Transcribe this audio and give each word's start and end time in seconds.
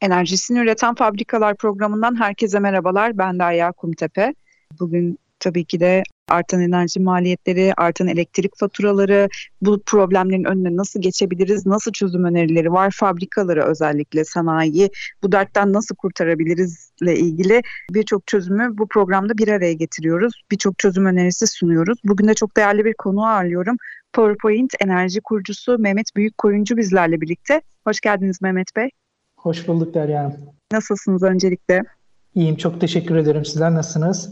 Enerjisini 0.00 0.58
Üreten 0.58 0.94
Fabrikalar 0.94 1.56
programından 1.56 2.20
herkese 2.20 2.58
merhabalar. 2.58 3.18
Ben 3.18 3.38
Derya 3.38 3.72
Kumtepe. 3.72 4.34
Bugün 4.80 5.18
tabii 5.40 5.64
ki 5.64 5.80
de 5.80 6.02
artan 6.28 6.60
enerji 6.60 7.00
maliyetleri, 7.00 7.72
artan 7.76 8.08
elektrik 8.08 8.58
faturaları, 8.58 9.28
bu 9.62 9.82
problemlerin 9.86 10.44
önüne 10.44 10.76
nasıl 10.76 11.02
geçebiliriz, 11.02 11.66
nasıl 11.66 11.92
çözüm 11.92 12.24
önerileri 12.24 12.72
var, 12.72 12.90
fabrikaları 12.90 13.64
özellikle 13.64 14.24
sanayi 14.24 14.90
bu 15.22 15.32
dertten 15.32 15.72
nasıl 15.72 15.94
kurtarabilirizle 15.96 17.16
ilgili 17.16 17.62
birçok 17.90 18.26
çözümü 18.26 18.78
bu 18.78 18.88
programda 18.88 19.38
bir 19.38 19.48
araya 19.48 19.72
getiriyoruz. 19.72 20.42
Birçok 20.50 20.78
çözüm 20.78 21.06
önerisi 21.06 21.46
sunuyoruz. 21.46 21.98
Bugün 22.04 22.28
de 22.28 22.34
çok 22.34 22.56
değerli 22.56 22.84
bir 22.84 22.94
konu 22.94 23.26
ağırlıyorum. 23.26 23.76
PowerPoint 24.12 24.74
enerji 24.80 25.20
kurucusu 25.20 25.78
Mehmet 25.78 26.16
Büyük 26.16 26.38
Koyuncu 26.38 26.76
bizlerle 26.76 27.20
birlikte. 27.20 27.62
Hoş 27.86 28.00
geldiniz 28.00 28.42
Mehmet 28.42 28.76
Bey. 28.76 28.90
Hoş 29.48 29.68
bulduk 29.68 29.94
Derya 29.94 30.20
Hanım. 30.20 30.36
Nasılsınız 30.72 31.22
öncelikle? 31.22 31.82
İyiyim, 32.34 32.56
çok 32.56 32.80
teşekkür 32.80 33.16
ederim. 33.16 33.44
Sizler 33.44 33.74
nasılsınız? 33.74 34.30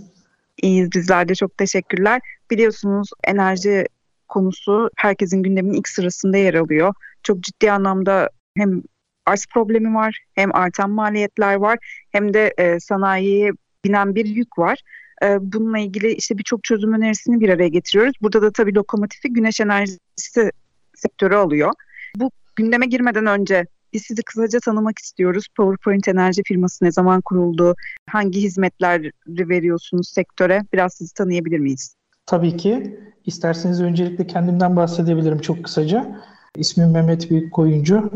İyiyiz 0.63 0.93
bizler 0.93 1.29
de 1.29 1.35
çok 1.35 1.59
teşekkürler. 1.59 2.21
Biliyorsunuz 2.51 3.11
enerji 3.25 3.85
konusu 4.29 4.91
herkesin 4.97 5.43
gündeminin 5.43 5.75
ilk 5.75 5.89
sırasında 5.89 6.37
yer 6.37 6.55
alıyor. 6.55 6.95
Çok 7.23 7.41
ciddi 7.41 7.73
anlamda 7.73 8.31
hem 8.57 8.83
arz 9.27 9.47
problemi 9.55 9.95
var, 9.95 10.19
hem 10.35 10.55
artan 10.55 10.91
maliyetler 10.91 11.55
var, 11.55 11.79
hem 12.13 12.35
de 12.35 12.55
e, 12.59 12.81
sanayiye 12.81 13.51
binen 13.85 14.15
bir 14.15 14.27
yük 14.27 14.59
var. 14.59 14.79
E, 15.23 15.53
bununla 15.53 15.79
ilgili 15.79 16.13
işte 16.13 16.39
birçok 16.39 16.65
çözüm 16.65 16.93
önerisini 16.93 17.41
bir 17.41 17.49
araya 17.49 17.69
getiriyoruz. 17.69 18.15
Burada 18.23 18.43
da 18.43 18.51
tabii 18.51 18.75
lokomotifi 18.75 19.33
güneş 19.33 19.61
enerjisi 19.61 20.51
sektörü 20.95 21.35
alıyor. 21.35 21.73
Bu 22.17 22.31
gündeme 22.57 22.87
girmeden 22.87 23.27
önce 23.27 23.67
biz 23.97 24.03
sizi 24.03 24.23
kısaca 24.23 24.61
tanımak 24.61 24.99
istiyoruz. 24.99 25.47
PowerPoint 25.57 26.09
Enerji 26.09 26.43
firması 26.47 26.85
ne 26.85 26.93
zaman 26.93 27.21
kuruldu? 27.21 27.75
Hangi 28.11 28.43
hizmetler 28.43 29.11
veriyorsunuz 29.27 30.09
sektöre? 30.09 30.63
Biraz 30.73 30.95
sizi 30.95 31.15
tanıyabilir 31.15 31.59
miyiz? 31.59 31.95
Tabii 32.27 32.57
ki. 32.57 33.01
İsterseniz 33.27 33.83
öncelikle 33.83 34.27
kendimden 34.27 34.77
bahsedebilirim 34.77 35.39
çok 35.39 35.65
kısaca. 35.65 36.21
İsmim 36.57 36.91
Mehmet 36.91 37.31
Büyükkoyuncu. 37.31 38.11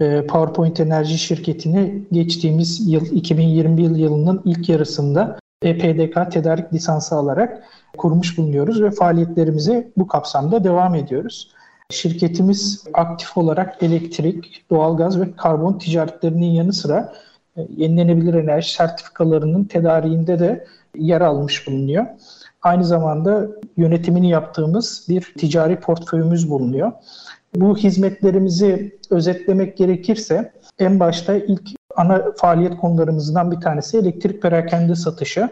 Ee, 0.00 0.26
PowerPoint 0.26 0.80
Enerji 0.80 1.18
şirketini 1.18 2.02
geçtiğimiz 2.12 2.92
yıl 2.92 3.06
2021 3.06 3.96
yılının 3.96 4.42
ilk 4.44 4.68
yarısında 4.68 5.38
EPDK 5.62 6.32
tedarik 6.32 6.72
lisansı 6.72 7.14
alarak 7.14 7.62
kurmuş 7.96 8.38
bulunuyoruz 8.38 8.82
ve 8.82 8.90
faaliyetlerimize 8.90 9.90
bu 9.96 10.06
kapsamda 10.06 10.64
devam 10.64 10.94
ediyoruz. 10.94 11.50
Şirketimiz 11.90 12.84
aktif 12.94 13.36
olarak 13.36 13.82
elektrik, 13.82 14.64
doğalgaz 14.70 15.20
ve 15.20 15.32
karbon 15.36 15.78
ticaretlerinin 15.78 16.46
yanı 16.46 16.72
sıra 16.72 17.12
e, 17.56 17.60
yenilenebilir 17.76 18.34
enerji 18.34 18.72
sertifikalarının 18.72 19.64
tedariğinde 19.64 20.38
de 20.38 20.66
yer 20.96 21.20
almış 21.20 21.66
bulunuyor. 21.66 22.06
Aynı 22.62 22.84
zamanda 22.84 23.48
yönetimini 23.76 24.30
yaptığımız 24.30 25.06
bir 25.08 25.34
ticari 25.38 25.80
portföyümüz 25.80 26.50
bulunuyor. 26.50 26.92
Bu 27.54 27.76
hizmetlerimizi 27.76 28.98
özetlemek 29.10 29.76
gerekirse 29.76 30.52
en 30.78 31.00
başta 31.00 31.34
ilk 31.34 31.62
ana 31.96 32.24
faaliyet 32.36 32.76
konularımızdan 32.76 33.50
bir 33.50 33.60
tanesi 33.60 33.98
elektrik 33.98 34.42
perakende 34.42 34.94
satışı. 34.94 35.48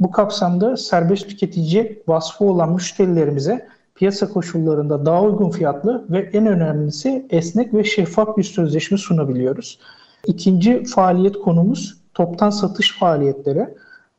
Bu 0.00 0.10
kapsamda 0.10 0.76
serbest 0.76 1.28
tüketici 1.28 2.02
vasfı 2.08 2.44
olan 2.44 2.72
müşterilerimize 2.72 3.68
piyasa 4.00 4.28
koşullarında 4.28 5.06
daha 5.06 5.22
uygun 5.22 5.50
fiyatlı 5.50 6.04
ve 6.10 6.30
en 6.32 6.46
önemlisi 6.46 7.26
esnek 7.30 7.74
ve 7.74 7.84
şeffaf 7.84 8.36
bir 8.36 8.42
sözleşme 8.42 8.98
sunabiliyoruz. 8.98 9.78
İkinci 10.26 10.84
faaliyet 10.84 11.38
konumuz 11.38 11.96
toptan 12.14 12.50
satış 12.50 12.98
faaliyetleri. 12.98 13.68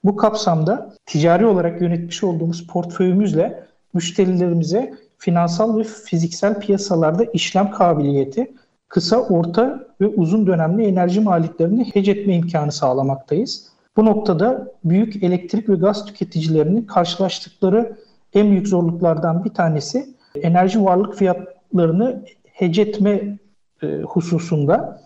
Bu 0.03 0.15
kapsamda 0.15 0.93
ticari 1.05 1.45
olarak 1.45 1.81
yönetmiş 1.81 2.23
olduğumuz 2.23 2.67
portföyümüzle 2.67 3.63
müşterilerimize 3.93 4.93
finansal 5.17 5.77
ve 5.77 5.83
fiziksel 5.83 6.59
piyasalarda 6.59 7.23
işlem 7.23 7.71
kabiliyeti, 7.71 8.51
kısa, 8.87 9.19
orta 9.19 9.87
ve 10.01 10.07
uzun 10.07 10.47
dönemli 10.47 10.85
enerji 10.85 11.21
maliyetlerini 11.21 11.91
hedge 11.93 12.11
etme 12.11 12.35
imkanı 12.35 12.71
sağlamaktayız. 12.71 13.67
Bu 13.97 14.05
noktada 14.05 14.71
büyük 14.83 15.23
elektrik 15.23 15.69
ve 15.69 15.75
gaz 15.75 16.05
tüketicilerinin 16.05 16.85
karşılaştıkları 16.85 17.97
en 18.33 18.51
büyük 18.51 18.67
zorluklardan 18.67 19.45
bir 19.45 19.49
tanesi 19.49 20.09
enerji 20.35 20.85
varlık 20.85 21.15
fiyatlarını 21.15 22.23
hece 22.53 22.81
etme 22.81 23.37
e, 23.83 23.87
hususunda. 24.01 25.01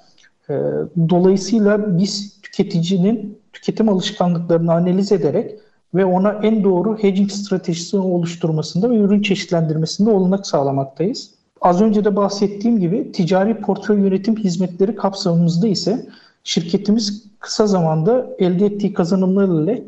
E, 0.49 0.53
dolayısıyla 1.09 1.97
biz 1.97 2.41
tüketicinin 2.41 3.39
tüketim 3.53 3.89
alışkanlıklarını 3.89 4.73
analiz 4.73 5.11
ederek 5.11 5.51
ve 5.95 6.05
ona 6.05 6.31
en 6.31 6.63
doğru 6.63 6.97
hedging 6.97 7.31
stratejisini 7.31 8.01
oluşturmasında 8.01 8.89
ve 8.89 8.97
ürün 8.97 9.21
çeşitlendirmesinde 9.21 10.09
olanak 10.09 10.47
sağlamaktayız. 10.47 11.31
Az 11.61 11.81
önce 11.81 12.05
de 12.05 12.15
bahsettiğim 12.15 12.79
gibi 12.79 13.11
ticari 13.11 13.61
portföy 13.61 13.99
yönetim 13.99 14.35
hizmetleri 14.35 14.95
kapsamımızda 14.95 15.67
ise 15.67 16.05
şirketimiz 16.43 17.23
kısa 17.39 17.67
zamanda 17.67 18.27
elde 18.39 18.65
ettiği 18.65 18.93
kazanımlar 18.93 19.63
ile 19.63 19.83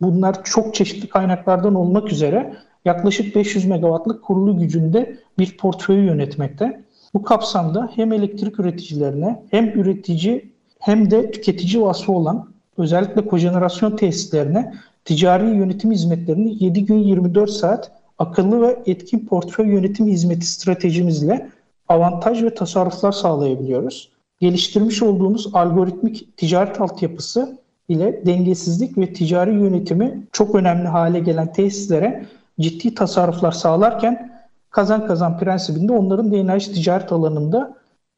bunlar 0.00 0.44
çok 0.44 0.74
çeşitli 0.74 1.08
kaynaklardan 1.08 1.74
olmak 1.74 2.12
üzere 2.12 2.56
yaklaşık 2.84 3.36
500 3.36 3.64
megawattlık 3.64 4.24
kurulu 4.24 4.58
gücünde 4.58 5.16
bir 5.38 5.56
portföyü 5.56 6.04
yönetmekte. 6.04 6.84
Bu 7.14 7.22
kapsamda 7.22 7.90
hem 7.94 8.12
elektrik 8.12 8.60
üreticilerine 8.60 9.42
hem 9.50 9.68
üretici 9.68 10.50
hem 10.78 11.10
de 11.10 11.30
tüketici 11.30 11.82
vasfı 11.82 12.12
olan 12.12 12.48
özellikle 12.78 13.26
kojenerasyon 13.26 13.96
tesislerine 13.96 14.74
ticari 15.04 15.56
yönetim 15.56 15.92
hizmetlerini 15.92 16.64
7 16.64 16.84
gün 16.84 16.98
24 16.98 17.50
saat 17.50 17.92
akıllı 18.18 18.62
ve 18.62 18.82
etkin 18.86 19.26
portföy 19.26 19.66
yönetim 19.66 20.06
hizmeti 20.06 20.46
stratejimizle 20.46 21.50
avantaj 21.88 22.42
ve 22.42 22.54
tasarruflar 22.54 23.12
sağlayabiliyoruz. 23.12 24.10
Geliştirmiş 24.40 25.02
olduğumuz 25.02 25.50
algoritmik 25.54 26.36
ticaret 26.36 26.80
altyapısı 26.80 27.58
ile 27.88 28.26
dengesizlik 28.26 28.98
ve 28.98 29.12
ticari 29.12 29.54
yönetimi 29.54 30.26
çok 30.32 30.54
önemli 30.54 30.88
hale 30.88 31.20
gelen 31.20 31.52
tesislere 31.52 32.26
ciddi 32.60 32.94
tasarruflar 32.94 33.52
sağlarken 33.52 34.32
kazan 34.70 35.06
kazan 35.06 35.38
prensibinde 35.38 35.92
onların 35.92 36.32
da 36.32 36.58
ticaret 36.58 37.12
alanında 37.12 37.76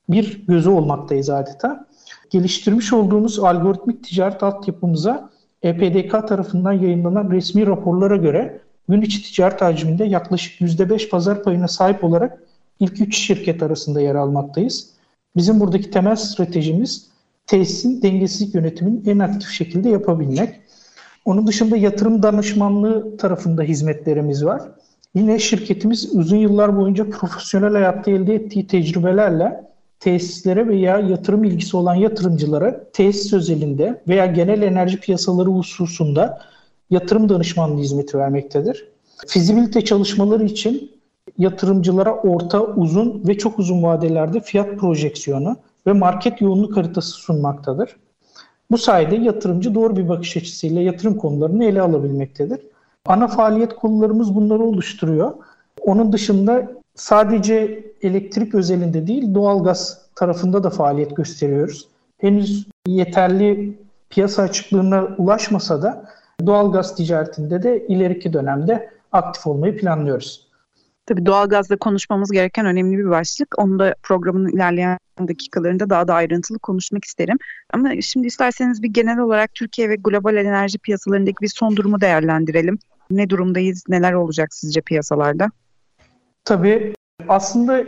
bir 0.09 0.47
gözü 0.47 0.71
olmaktayız 0.71 1.31
adeta. 1.31 1.87
Geliştirmiş 2.31 2.93
olduğumuz 2.93 3.39
algoritmik 3.39 4.05
ticaret 4.05 4.43
altyapımıza 4.43 5.31
EPDK 5.63 6.29
tarafından 6.29 6.73
yayınlanan 6.73 7.31
resmi 7.31 7.67
raporlara 7.67 8.17
göre 8.17 8.61
gün 8.89 9.03
içi 9.03 9.23
ticaret 9.23 9.63
hacminde 9.63 10.05
yaklaşık 10.05 10.61
%5 10.61 11.09
pazar 11.09 11.43
payına 11.43 11.69
sahip 11.69 12.05
olarak 12.05 12.43
ilk 12.81 13.01
3 13.01 13.17
şirket 13.17 13.63
arasında 13.63 14.01
yer 14.01 14.15
almaktayız. 14.15 14.91
Bizim 15.37 15.61
buradaki 15.61 15.91
temel 15.91 16.17
stratejimiz 16.17 17.09
tesisin 17.47 18.03
dengesizlik 18.03 18.55
yönetimini 18.55 19.11
en 19.11 19.19
aktif 19.19 19.51
şekilde 19.51 19.89
yapabilmek. 19.89 20.61
Onun 21.25 21.47
dışında 21.47 21.77
yatırım 21.77 22.23
danışmanlığı 22.23 23.17
tarafında 23.17 23.63
hizmetlerimiz 23.63 24.45
var. 24.45 24.63
Yine 25.15 25.39
şirketimiz 25.39 26.17
uzun 26.17 26.37
yıllar 26.37 26.77
boyunca 26.77 27.11
profesyonel 27.11 27.73
hayatta 27.73 28.11
elde 28.11 28.35
ettiği 28.35 28.67
tecrübelerle 28.67 29.65
tesislere 30.01 30.69
veya 30.69 30.99
yatırım 30.99 31.45
ilgisi 31.45 31.77
olan 31.77 31.95
yatırımcılara 31.95 32.85
tesis 32.93 33.33
özelinde 33.33 34.03
veya 34.09 34.27
genel 34.27 34.63
enerji 34.63 35.01
piyasaları 35.01 35.49
hususunda 35.49 36.41
yatırım 36.91 37.29
danışmanlığı 37.29 37.81
hizmeti 37.81 38.19
vermektedir. 38.19 38.89
Fizibilite 39.27 39.85
çalışmaları 39.85 40.45
için 40.45 40.91
yatırımcılara 41.39 42.15
orta, 42.15 42.63
uzun 42.63 43.29
ve 43.29 43.39
çok 43.39 43.59
uzun 43.59 43.83
vadelerde 43.83 44.41
fiyat 44.41 44.79
projeksiyonu 44.79 45.57
ve 45.87 45.93
market 45.93 46.41
yoğunluk 46.41 46.77
haritası 46.77 47.11
sunmaktadır. 47.11 47.97
Bu 48.73 48.79
sayede 48.79 49.17
yatırımcı 49.17 49.75
doğru 49.75 49.97
bir 49.97 50.09
bakış 50.09 50.37
açısıyla 50.37 50.83
yatırım 50.83 51.17
konularını 51.17 51.65
ele 51.65 51.83
alabilmektedir. 51.83 52.61
Ana 53.07 53.29
faaliyet 53.29 53.75
konularımız 53.75 54.35
bunları 54.35 54.63
oluşturuyor. 54.63 55.33
Onun 55.81 56.13
dışında 56.13 56.73
sadece 56.95 57.85
elektrik 58.03 58.55
özelinde 58.55 59.07
değil 59.07 59.35
doğalgaz 59.35 59.99
tarafında 60.15 60.65
da 60.65 60.71
faaliyet 60.71 61.17
gösteriyoruz. 61.17 61.89
Henüz 62.19 62.67
yeterli 62.87 63.79
piyasa 64.11 64.43
açıklığına 64.43 65.09
ulaşmasa 65.19 65.83
da 65.83 66.05
doğalgaz 66.47 66.95
ticaretinde 66.95 67.63
de 67.63 67.87
ileriki 67.87 68.33
dönemde 68.33 68.91
aktif 69.13 69.47
olmayı 69.47 69.77
planlıyoruz. 69.77 70.47
Tabii 71.07 71.27
doğalgazda 71.27 71.77
konuşmamız 71.77 72.31
gereken 72.31 72.67
önemli 72.67 72.99
bir 72.99 73.11
başlık. 73.11 73.59
Onu 73.59 73.79
da 73.79 73.95
programın 74.03 74.49
ilerleyen 74.49 74.99
dakikalarında 75.29 75.91
daha 75.91 76.09
da 76.09 76.15
ayrıntılı 76.15 76.59
konuşmak 76.59 77.05
isterim. 77.05 77.37
Ama 77.73 78.01
şimdi 78.01 78.27
isterseniz 78.27 78.83
bir 78.83 78.89
genel 78.89 79.19
olarak 79.19 79.55
Türkiye 79.55 79.89
ve 79.89 79.97
global 79.97 80.37
enerji 80.37 80.79
piyasalarındaki 80.79 81.37
bir 81.41 81.49
son 81.49 81.77
durumu 81.77 82.01
değerlendirelim. 82.01 82.79
Ne 83.11 83.31
durumdayız, 83.31 83.85
neler 83.89 84.13
olacak 84.13 84.55
sizce 84.55 84.81
piyasalarda? 84.81 85.51
Tabii 86.45 86.95
aslında 87.29 87.85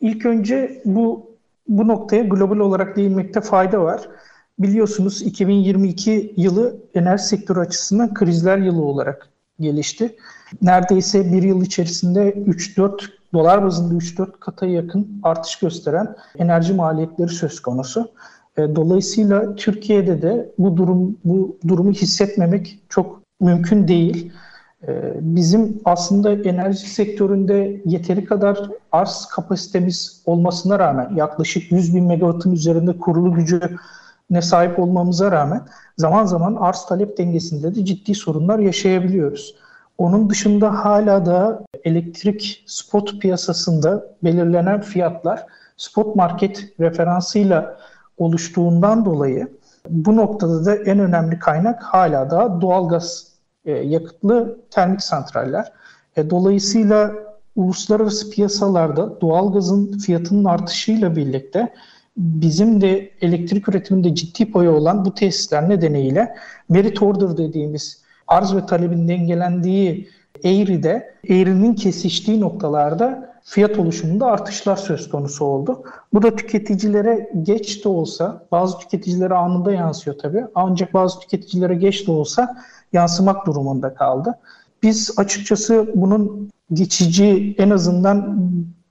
ilk 0.00 0.26
önce 0.26 0.82
bu 0.84 1.36
bu 1.68 1.88
noktaya 1.88 2.22
global 2.22 2.58
olarak 2.58 2.96
değinmekte 2.96 3.40
fayda 3.40 3.82
var. 3.82 4.08
Biliyorsunuz 4.58 5.22
2022 5.22 6.34
yılı 6.36 6.76
enerji 6.94 7.24
sektörü 7.24 7.60
açısından 7.60 8.14
krizler 8.14 8.58
yılı 8.58 8.82
olarak 8.82 9.28
gelişti. 9.60 10.16
Neredeyse 10.62 11.32
bir 11.32 11.42
yıl 11.42 11.62
içerisinde 11.62 12.30
3-4 12.30 13.00
dolar 13.32 13.64
bazında 13.64 13.94
3-4 13.94 14.30
kata 14.40 14.66
yakın 14.66 15.20
artış 15.22 15.58
gösteren 15.58 16.16
enerji 16.38 16.74
maliyetleri 16.74 17.28
söz 17.28 17.60
konusu. 17.60 18.08
E, 18.56 18.76
dolayısıyla 18.76 19.54
Türkiye'de 19.54 20.22
de 20.22 20.52
bu 20.58 20.76
durum 20.76 21.16
bu 21.24 21.58
durumu 21.68 21.92
hissetmemek 21.92 22.78
çok 22.88 23.20
mümkün 23.40 23.88
değil. 23.88 24.32
E, 24.88 25.12
bizim 25.20 25.80
aslında 25.84 26.32
enerji 26.32 26.90
sektöründe 26.90 27.82
yeteri 27.84 28.24
kadar 28.24 28.70
arz 28.92 29.26
kapasitemiz 29.26 30.22
olmasına 30.26 30.78
rağmen 30.78 31.14
yaklaşık 31.14 31.72
100 31.72 31.94
bin 31.94 32.04
megawattın 32.04 32.52
üzerinde 32.52 32.98
kurulu 32.98 33.34
gücü 33.34 33.60
ne 34.30 34.42
sahip 34.42 34.78
olmamıza 34.78 35.32
rağmen 35.32 35.62
zaman 35.96 36.24
zaman 36.24 36.54
arz 36.54 36.86
talep 36.86 37.18
dengesinde 37.18 37.74
de 37.74 37.84
ciddi 37.84 38.14
sorunlar 38.14 38.58
yaşayabiliyoruz. 38.58 39.56
Onun 39.98 40.30
dışında 40.30 40.84
hala 40.84 41.26
da 41.26 41.64
elektrik 41.84 42.64
spot 42.66 43.20
piyasasında 43.20 44.06
belirlenen 44.24 44.80
fiyatlar 44.80 45.46
spot 45.76 46.16
market 46.16 46.80
referansıyla 46.80 47.76
oluştuğundan 48.18 49.04
dolayı 49.04 49.48
bu 49.88 50.16
noktada 50.16 50.64
da 50.64 50.76
en 50.76 50.98
önemli 50.98 51.38
kaynak 51.38 51.82
hala 51.82 52.30
da 52.30 52.60
doğalgaz 52.60 53.26
e, 53.64 53.72
yakıtlı 53.72 54.58
termik 54.70 55.02
santraller. 55.02 55.72
E, 56.16 56.30
dolayısıyla 56.30 57.12
uluslararası 57.56 58.30
piyasalarda 58.30 59.20
doğalgazın 59.20 59.98
fiyatının 59.98 60.44
artışıyla 60.44 61.16
birlikte 61.16 61.72
bizim 62.16 62.80
de 62.80 63.10
elektrik 63.20 63.68
üretiminde 63.68 64.14
ciddi 64.14 64.50
payı 64.50 64.70
olan 64.70 65.04
bu 65.04 65.14
tesisler 65.14 65.68
nedeniyle 65.68 66.34
merit 66.68 67.02
order 67.02 67.36
dediğimiz 67.36 68.02
arz 68.28 68.54
ve 68.54 68.66
talebin 68.66 69.08
dengelendiği 69.08 70.08
eğride, 70.44 71.14
eğrinin 71.28 71.74
kesiştiği 71.74 72.40
noktalarda 72.40 73.36
fiyat 73.44 73.78
oluşumunda 73.78 74.26
artışlar 74.26 74.76
söz 74.76 75.10
konusu 75.10 75.44
oldu. 75.44 75.82
Bu 76.12 76.22
da 76.22 76.36
tüketicilere 76.36 77.30
geç 77.42 77.84
de 77.84 77.88
olsa, 77.88 78.46
bazı 78.52 78.78
tüketicilere 78.78 79.34
anında 79.34 79.72
yansıyor 79.72 80.18
tabii. 80.18 80.44
Ancak 80.54 80.94
bazı 80.94 81.20
tüketicilere 81.20 81.74
geç 81.74 82.06
de 82.06 82.12
olsa 82.12 82.56
yansımak 82.92 83.46
durumunda 83.46 83.94
kaldı. 83.94 84.38
Biz 84.82 85.14
açıkçası 85.16 85.92
bunun 85.94 86.50
geçici 86.72 87.54
en 87.58 87.70
azından 87.70 88.38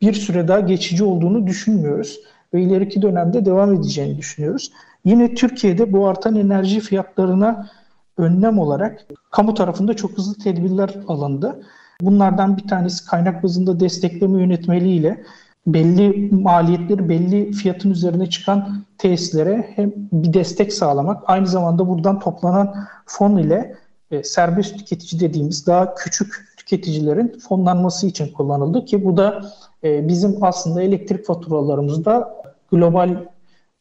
bir 0.01 0.13
süre 0.13 0.48
daha 0.48 0.60
geçici 0.60 1.04
olduğunu 1.04 1.48
düşünmüyoruz 1.48 2.19
ve 2.53 2.62
ileriki 2.62 3.01
dönemde 3.01 3.45
devam 3.45 3.74
edeceğini 3.74 4.18
düşünüyoruz. 4.18 4.71
Yine 5.06 5.36
Türkiye'de 5.36 5.94
bu 5.94 6.07
artan 6.07 6.36
enerji 6.36 6.80
fiyatlarına 6.80 7.69
önlem 8.18 8.59
olarak 8.59 9.06
kamu 9.31 9.53
tarafında 9.53 9.94
çok 9.94 10.18
hızlı 10.18 10.44
tedbirler 10.44 10.95
alındı. 11.07 11.62
Bunlardan 12.01 12.57
bir 12.57 12.68
tanesi 12.68 13.06
kaynak 13.06 13.44
bazında 13.44 13.80
destekleme 13.80 14.42
yönetmeliğiyle 14.42 15.24
belli 15.68 16.30
maliyetleri 16.36 17.09
belli 17.09 17.51
fiyatın 17.51 17.92
üzerine 17.92 18.30
çıkan 18.30 18.83
tesislere 18.98 19.71
hem 19.75 19.94
bir 20.12 20.33
destek 20.33 20.74
sağlamak 20.74 21.24
aynı 21.27 21.48
zamanda 21.48 21.88
buradan 21.88 22.19
toplanan 22.19 22.75
fon 23.06 23.38
ile 23.38 23.75
e, 24.12 24.24
serbest 24.24 24.77
tüketici 24.77 25.21
dediğimiz 25.21 25.68
daha 25.68 25.95
küçük 25.95 26.45
tüketicilerin 26.57 27.39
fonlanması 27.50 28.07
için 28.07 28.33
kullanıldı 28.33 28.86
ki 28.86 29.06
bu 29.06 29.18
da 29.18 29.41
e, 29.86 30.08
bizim 30.08 30.38
aslında 30.42 30.82
elektrik 30.82 31.26
faturalarımızda 31.26 32.36
global 32.72 33.16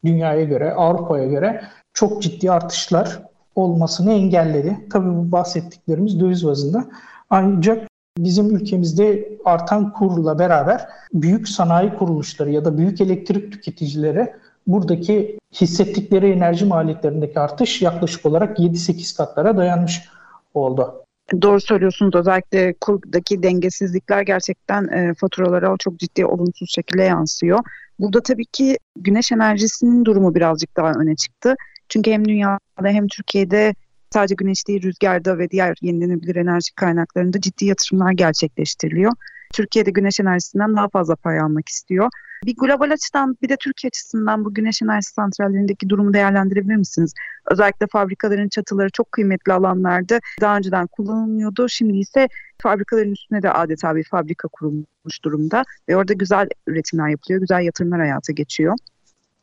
dünyaya 0.05 0.43
göre, 0.43 0.73
Avrupa'ya 0.73 1.25
göre 1.25 1.61
çok 1.93 2.21
ciddi 2.21 2.51
artışlar 2.51 3.19
olmasını 3.55 4.13
engelledi. 4.13 4.87
Tabii 4.91 5.09
bu 5.09 5.31
bahsettiklerimiz 5.31 6.19
döviz 6.19 6.45
bazında. 6.45 6.85
Ancak 7.29 7.87
bizim 8.17 8.55
ülkemizde 8.55 9.29
artan 9.45 9.93
kurla 9.93 10.39
beraber 10.39 10.87
büyük 11.13 11.49
sanayi 11.49 11.93
kuruluşları 11.93 12.51
ya 12.51 12.65
da 12.65 12.77
büyük 12.77 13.01
elektrik 13.01 13.51
tüketicileri 13.51 14.33
buradaki 14.67 15.39
hissettikleri 15.53 16.31
enerji 16.31 16.65
maliyetlerindeki 16.65 17.39
artış 17.39 17.81
yaklaşık 17.81 18.25
olarak 18.25 18.59
7-8 18.59 19.17
katlara 19.17 19.57
dayanmış 19.57 20.09
oldu. 20.53 21.04
Doğru 21.41 21.61
söylüyorsunuz. 21.61 22.15
Özellikle 22.15 22.73
kurdaki 22.81 23.43
dengesizlikler 23.43 24.21
gerçekten 24.21 24.87
e, 24.87 25.13
faturalara 25.13 25.75
çok 25.79 25.99
ciddi 25.99 26.25
olumsuz 26.25 26.69
şekilde 26.71 27.03
yansıyor. 27.03 27.59
Burada 27.99 28.23
tabii 28.23 28.45
ki 28.45 28.77
güneş 28.95 29.31
enerjisinin 29.31 30.05
durumu 30.05 30.35
birazcık 30.35 30.77
daha 30.77 30.91
öne 30.91 31.15
çıktı. 31.15 31.55
Çünkü 31.89 32.11
hem 32.11 32.27
dünyada 32.27 32.59
hem 32.83 33.07
Türkiye'de 33.07 33.75
sadece 34.13 34.35
güneş 34.35 34.67
değil 34.67 34.83
rüzgarda 34.83 35.37
ve 35.37 35.49
diğer 35.49 35.75
yenilenebilir 35.81 36.35
enerji 36.35 36.75
kaynaklarında 36.75 37.41
ciddi 37.41 37.65
yatırımlar 37.65 38.11
gerçekleştiriliyor. 38.11 39.11
Türkiye'de 39.55 39.91
güneş 39.91 40.19
enerjisinden 40.19 40.75
daha 40.75 40.89
fazla 40.89 41.15
pay 41.15 41.39
almak 41.39 41.69
istiyor. 41.69 42.09
Bir 42.45 42.55
global 42.55 42.91
açıdan 42.91 43.37
bir 43.41 43.49
de 43.49 43.55
Türkiye 43.59 43.87
açısından 43.87 44.45
bu 44.45 44.53
güneş 44.53 44.81
enerji 44.81 45.07
santrallerindeki 45.07 45.89
durumu 45.89 46.13
değerlendirebilir 46.13 46.75
misiniz? 46.75 47.13
Özellikle 47.51 47.87
fabrikaların 47.91 48.49
çatıları 48.49 48.89
çok 48.89 49.11
kıymetli 49.11 49.53
alanlarda 49.53 50.19
daha 50.41 50.57
önceden 50.57 50.87
kullanılmıyordu. 50.87 51.69
Şimdi 51.69 51.97
ise 51.97 52.27
fabrikaların 52.61 53.11
üstüne 53.11 53.43
de 53.43 53.51
adeta 53.51 53.95
bir 53.95 54.03
fabrika 54.03 54.47
kurulmuş 54.47 55.23
durumda 55.23 55.63
ve 55.89 55.95
orada 55.95 56.13
güzel 56.13 56.47
üretimler 56.67 57.07
yapılıyor, 57.07 57.41
güzel 57.41 57.61
yatırımlar 57.61 57.99
hayata 57.99 58.33
geçiyor. 58.33 58.75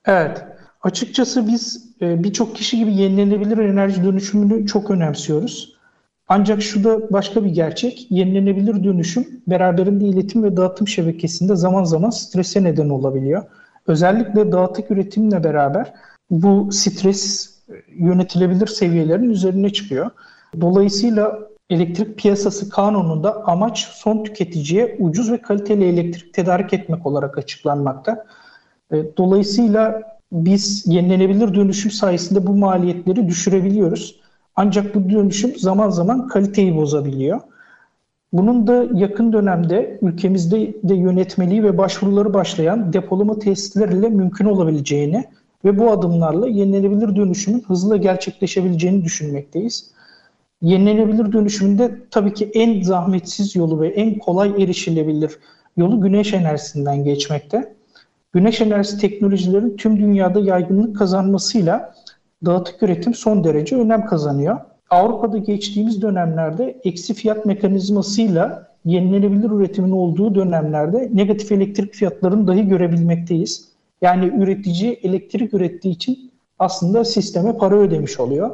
Evet. 0.07 0.45
Açıkçası 0.83 1.47
biz 1.47 1.95
e, 2.01 2.25
birçok 2.25 2.57
kişi 2.57 2.77
gibi 2.79 2.95
yenilenebilir 2.95 3.59
enerji 3.59 4.05
dönüşümünü 4.05 4.67
çok 4.67 4.91
önemsiyoruz. 4.91 5.77
Ancak 6.35 6.63
şu 6.63 6.85
da 6.85 7.13
başka 7.13 7.45
bir 7.45 7.51
gerçek. 7.51 8.07
Yenilenebilir 8.11 8.85
dönüşüm 8.85 9.27
beraberinde 9.47 10.05
iletim 10.05 10.43
ve 10.43 10.57
dağıtım 10.57 10.89
şebekesinde 10.89 11.57
zaman 11.57 11.85
zaman 11.85 12.11
strese 12.11 12.65
neden 12.65 12.89
olabiliyor. 12.89 13.43
Özellikle 13.87 14.53
dağıtık 14.53 14.91
üretimle 14.91 15.45
beraber 15.45 15.93
bu 16.31 16.73
stres 16.73 17.55
e, 17.69 17.73
yönetilebilir 18.05 18.67
seviyelerin 18.67 19.31
üzerine 19.31 19.71
çıkıyor. 19.71 20.11
Dolayısıyla 20.61 21.39
elektrik 21.71 22.19
piyasası 22.19 22.71
kanununda 22.71 23.47
amaç 23.47 23.79
son 23.79 24.25
tüketiciye 24.25 24.97
ucuz 25.01 25.33
ve 25.33 25.43
kaliteli 25.43 25.85
elektrik 25.85 26.35
tedarik 26.35 26.73
etmek 26.73 27.07
olarak 27.07 27.39
açıklanmakta. 27.39 28.27
E, 28.93 28.97
dolayısıyla 29.17 30.03
biz 30.33 30.85
yenilenebilir 30.87 31.55
dönüşüm 31.55 31.91
sayesinde 31.91 32.47
bu 32.47 32.55
maliyetleri 32.55 33.29
düşürebiliyoruz. 33.29 34.22
Ancak 34.57 34.95
bu 34.95 35.11
dönüşüm 35.11 35.57
zaman 35.57 35.91
zaman 35.91 36.29
kaliteyi 36.29 36.77
bozabiliyor. 36.77 37.41
Bunun 38.33 38.67
da 38.67 38.87
yakın 38.95 39.33
dönemde 39.33 39.99
ülkemizde 40.03 40.75
de 40.83 40.95
yönetmeliği 40.95 41.65
ve 41.65 41.79
başvuruları 41.79 42.35
başlayan 42.35 42.93
depolama 42.93 43.39
tesisleriyle 43.39 44.09
mümkün 44.09 44.45
olabileceğini 44.45 45.25
ve 45.65 45.79
bu 45.79 45.91
adımlarla 45.91 46.49
yenilenebilir 46.49 47.17
dönüşümün 47.17 47.61
hızlı 47.61 47.97
gerçekleşebileceğini 47.97 49.05
düşünmekteyiz. 49.05 49.91
Yenilenebilir 50.63 51.33
dönüşümünde 51.33 51.99
tabii 52.11 52.35
ki 52.35 52.51
en 52.55 52.83
zahmetsiz 52.83 53.57
yolu 53.57 53.81
ve 53.81 53.89
en 53.89 54.19
kolay 54.19 54.63
erişilebilir 54.63 55.39
yolu 55.77 56.01
güneş 56.01 56.35
enerjisinden 56.35 57.05
geçmekte. 57.05 57.75
Güneş 58.33 58.61
enerjisi 58.61 58.99
teknolojilerin 58.99 59.77
tüm 59.77 59.97
dünyada 60.01 60.41
yaygınlık 60.41 60.97
kazanmasıyla 60.97 61.95
dağıtık 62.45 62.83
üretim 62.83 63.15
son 63.15 63.45
derece 63.45 63.77
önem 63.77 64.07
kazanıyor. 64.07 64.61
Avrupa'da 64.91 65.39
geçtiğimiz 65.39 66.03
dönemlerde 66.03 66.81
eksi 66.85 67.15
fiyat 67.15 67.47
mekanizmasıyla 67.47 68.69
yenilenebilir 68.85 69.51
üretimin 69.51 69.91
olduğu 69.91 70.35
dönemlerde 70.35 71.11
negatif 71.15 71.53
elektrik 71.53 71.95
fiyatlarını 71.95 72.47
dahi 72.47 72.69
görebilmekteyiz. 72.69 73.69
Yani 74.03 74.33
üretici 74.43 74.93
elektrik 75.03 75.55
ürettiği 75.55 75.95
için 75.95 76.31
aslında 76.59 77.05
sisteme 77.05 77.57
para 77.57 77.77
ödemiş 77.77 78.21
oluyor. 78.21 78.51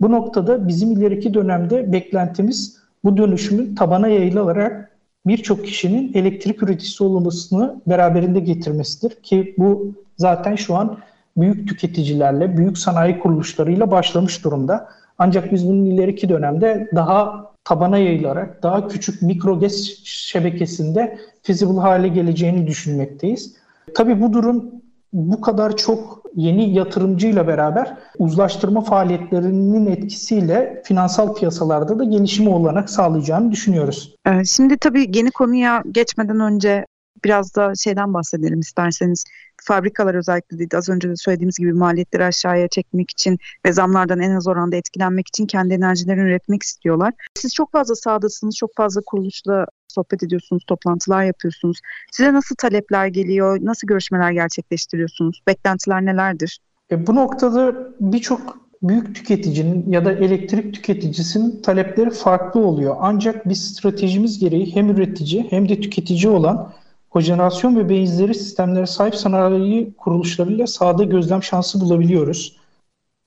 Bu 0.00 0.12
noktada 0.12 0.68
bizim 0.68 0.92
ileriki 0.92 1.34
dönemde 1.34 1.92
beklentimiz 1.92 2.78
bu 3.04 3.16
dönüşümün 3.16 3.74
tabana 3.74 4.08
yayılarak 4.08 4.96
birçok 5.26 5.64
kişinin 5.64 6.14
elektrik 6.14 6.62
üreticisi 6.62 7.04
olmasını 7.04 7.80
beraberinde 7.86 8.40
getirmesidir 8.40 9.22
ki 9.22 9.54
bu 9.58 9.94
zaten 10.16 10.56
şu 10.56 10.74
an 10.74 10.98
büyük 11.36 11.68
tüketicilerle, 11.68 12.56
büyük 12.56 12.78
sanayi 12.78 13.18
kuruluşlarıyla 13.18 13.90
başlamış 13.90 14.44
durumda. 14.44 14.88
Ancak 15.18 15.52
biz 15.52 15.68
bunun 15.68 15.84
ileriki 15.84 16.28
dönemde 16.28 16.90
daha 16.94 17.46
tabana 17.64 17.98
yayılarak 17.98 18.62
daha 18.62 18.88
küçük 18.88 19.22
mikro 19.22 19.60
gez 19.60 20.04
şebekesinde 20.04 21.18
feasible 21.42 21.80
hale 21.80 22.08
geleceğini 22.08 22.66
düşünmekteyiz. 22.66 23.56
Tabii 23.94 24.22
bu 24.22 24.32
durum 24.32 24.64
bu 25.12 25.40
kadar 25.40 25.76
çok 25.76 26.22
yeni 26.34 26.74
yatırımcıyla 26.74 27.46
beraber 27.46 27.96
uzlaştırma 28.18 28.80
faaliyetlerinin 28.80 29.86
etkisiyle 29.86 30.82
finansal 30.84 31.34
piyasalarda 31.34 31.98
da 31.98 32.04
gelişime 32.04 32.50
olanak 32.50 32.90
sağlayacağını 32.90 33.52
düşünüyoruz. 33.52 34.14
Ee, 34.26 34.44
şimdi 34.44 34.76
tabii 34.78 35.10
yeni 35.14 35.30
konuya 35.30 35.82
geçmeden 35.92 36.40
önce 36.40 36.86
biraz 37.24 37.54
da 37.54 37.72
şeyden 37.74 38.14
bahsedelim 38.14 38.60
isterseniz. 38.60 39.24
Fabrikalar 39.64 40.14
özellikle 40.14 40.58
dedi, 40.58 40.76
az 40.76 40.88
önce 40.88 41.08
de 41.08 41.16
söylediğimiz 41.16 41.56
gibi 41.56 41.72
maliyetleri 41.72 42.24
aşağıya 42.24 42.68
çekmek 42.68 43.10
için 43.10 43.38
ve 43.66 43.72
zamlardan 43.72 44.20
en 44.20 44.30
az 44.30 44.48
oranda 44.48 44.76
etkilenmek 44.76 45.28
için 45.28 45.46
kendi 45.46 45.74
enerjilerini 45.74 46.28
üretmek 46.28 46.62
istiyorlar. 46.62 47.14
Siz 47.34 47.54
çok 47.54 47.72
fazla 47.72 47.94
sahadasınız, 47.94 48.56
çok 48.56 48.70
fazla 48.76 49.00
kuruluşla 49.06 49.66
sohbet 49.88 50.22
ediyorsunuz, 50.22 50.64
toplantılar 50.66 51.24
yapıyorsunuz. 51.24 51.80
Size 52.12 52.32
nasıl 52.32 52.56
talepler 52.56 53.06
geliyor, 53.06 53.58
nasıl 53.62 53.88
görüşmeler 53.88 54.30
gerçekleştiriyorsunuz? 54.30 55.42
Beklentiler 55.46 56.04
nelerdir? 56.04 56.58
E, 56.90 57.06
bu 57.06 57.14
noktada 57.14 57.74
birçok 58.00 58.66
büyük 58.82 59.14
tüketicinin 59.14 59.92
ya 59.92 60.04
da 60.04 60.12
elektrik 60.12 60.74
tüketicisinin 60.74 61.62
talepleri 61.62 62.10
farklı 62.10 62.60
oluyor. 62.60 62.96
Ancak 63.00 63.48
biz 63.48 63.74
stratejimiz 63.74 64.38
gereği 64.38 64.74
hem 64.74 64.90
üretici 64.90 65.46
hem 65.50 65.68
de 65.68 65.80
tüketici 65.80 66.28
olan 66.28 66.72
kojenerasyon 67.16 67.76
ve 67.76 67.88
benzeri 67.88 68.34
sistemlere 68.34 68.86
sahip 68.86 69.14
sanayi 69.14 69.94
kuruluşlarıyla 69.98 70.66
sahada 70.66 71.04
gözlem 71.04 71.42
şansı 71.42 71.80
bulabiliyoruz. 71.80 72.56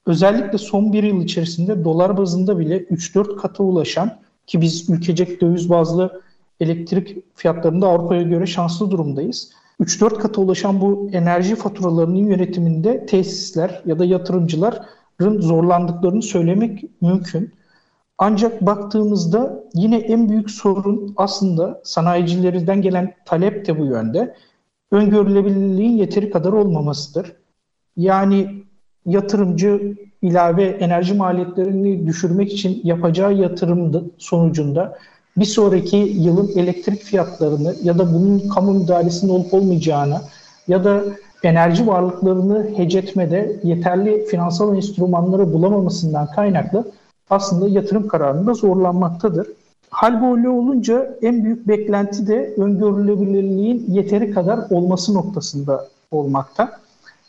Özellikle 0.05 0.57
son 0.57 0.93
bir 0.93 1.03
yıl 1.03 1.23
içerisinde 1.23 1.83
dolar 1.83 2.17
bazında 2.17 2.59
bile 2.59 2.77
3-4 2.77 3.35
kata 3.35 3.63
ulaşan 3.63 4.19
ki 4.47 4.61
biz 4.61 4.89
ülkecek 4.89 5.41
döviz 5.41 5.69
bazlı 5.69 6.21
elektrik 6.59 7.17
fiyatlarında 7.35 7.87
Avrupa'ya 7.87 8.21
göre 8.21 8.45
şanslı 8.45 8.91
durumdayız. 8.91 9.51
3-4 9.81 10.19
kata 10.19 10.41
ulaşan 10.41 10.81
bu 10.81 11.09
enerji 11.11 11.55
faturalarının 11.55 12.25
yönetiminde 12.27 13.05
tesisler 13.05 13.81
ya 13.85 13.99
da 13.99 14.05
yatırımcıların 14.05 15.41
zorlandıklarını 15.41 16.21
söylemek 16.21 16.83
mümkün. 17.01 17.53
Ancak 18.21 18.61
baktığımızda 18.61 19.63
yine 19.73 19.97
en 19.97 20.29
büyük 20.29 20.51
sorun 20.51 21.13
aslında 21.17 21.81
sanayicilerden 21.83 22.81
gelen 22.81 23.13
talep 23.25 23.67
de 23.67 23.79
bu 23.79 23.85
yönde. 23.85 24.35
Öngörülebilirliğin 24.91 25.97
yeteri 25.97 26.29
kadar 26.29 26.53
olmamasıdır. 26.53 27.33
Yani 27.97 28.63
yatırımcı 29.05 29.95
ilave 30.21 30.63
enerji 30.65 31.13
maliyetlerini 31.13 32.07
düşürmek 32.07 32.53
için 32.53 32.81
yapacağı 32.83 33.33
yatırım 33.33 34.11
sonucunda 34.17 34.97
bir 35.37 35.45
sonraki 35.45 35.97
yılın 35.97 36.51
elektrik 36.55 37.01
fiyatlarını 37.01 37.75
ya 37.83 37.97
da 37.97 38.13
bunun 38.13 38.49
kamu 38.49 38.73
müdahalesinin 38.73 39.31
olup 39.31 39.53
olmayacağını 39.53 40.21
ya 40.67 40.83
da 40.83 41.03
enerji 41.43 41.87
varlıklarını 41.87 42.69
hecetmede 42.77 43.59
yeterli 43.63 44.25
finansal 44.25 44.75
enstrümanları 44.75 45.53
bulamamasından 45.53 46.27
kaynaklı 46.27 46.91
aslında 47.29 47.67
yatırım 47.67 48.07
kararında 48.07 48.53
zorlanmaktadır. 48.53 49.47
Hal 49.89 50.21
böyle 50.21 50.49
olunca 50.49 51.17
en 51.21 51.43
büyük 51.43 51.67
beklenti 51.67 52.27
de 52.27 52.53
öngörülebilirliğin 52.57 53.85
yeteri 53.89 54.31
kadar 54.31 54.59
olması 54.69 55.13
noktasında 55.13 55.87
olmakta. 56.11 56.79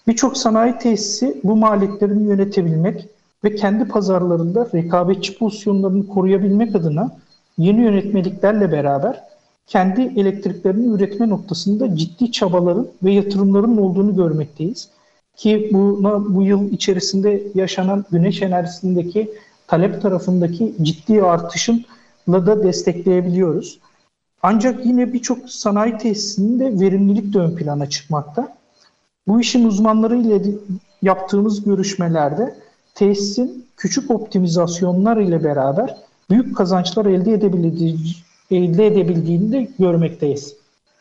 Birçok 0.07 0.37
sanayi 0.37 0.79
tesisi 0.79 1.41
bu 1.45 1.57
maliyetlerini 1.57 2.29
yönetebilmek 2.29 3.09
ve 3.45 3.55
kendi 3.55 3.89
pazarlarında 3.89 4.69
rekabetçi 4.75 5.39
pozisyonlarını 5.39 6.07
koruyabilmek 6.07 6.77
adına 6.77 7.17
yeni 7.59 7.81
yönetmeliklerle 7.81 8.73
beraber 8.73 9.25
kendi 9.67 10.01
elektriklerini 10.01 10.95
üretme 10.95 11.29
noktasında 11.29 11.97
ciddi 11.97 12.33
çabaların 12.33 12.89
ve 13.03 13.13
yatırımların 13.13 13.77
olduğunu 13.77 14.17
görmekteyiz. 14.17 14.89
Ki 15.37 15.71
buna 15.73 16.35
bu 16.35 16.43
yıl 16.43 16.71
içerisinde 16.73 17.43
yaşanan 17.55 18.05
güneş 18.11 18.43
enerjisindeki 18.43 19.31
talep 19.71 20.03
tarafındaki 20.03 20.75
ciddi 20.83 21.23
artışınla 21.23 22.47
da 22.47 22.63
destekleyebiliyoruz. 22.63 23.81
Ancak 24.43 24.87
yine 24.87 25.13
birçok 25.13 25.51
sanayi 25.51 25.99
tesisinde 25.99 26.81
verimlilik 26.81 27.35
de 27.35 27.39
ön 27.39 27.57
plana 27.57 27.89
çıkmakta. 27.89 28.57
Bu 29.27 29.41
işin 29.41 29.65
uzmanları 29.65 30.17
ile 30.17 30.43
yaptığımız 31.03 31.65
görüşmelerde 31.65 32.55
tesisin 32.95 33.67
küçük 33.77 34.11
optimizasyonlar 34.11 35.17
ile 35.17 35.45
beraber 35.45 35.97
büyük 36.31 36.57
kazançlar 36.57 37.07
elde 37.07 37.33
edebildiği, 37.33 37.99
elde 38.51 38.87
edebildiğini 38.87 39.53
de 39.53 39.69
görmekteyiz. 39.79 40.55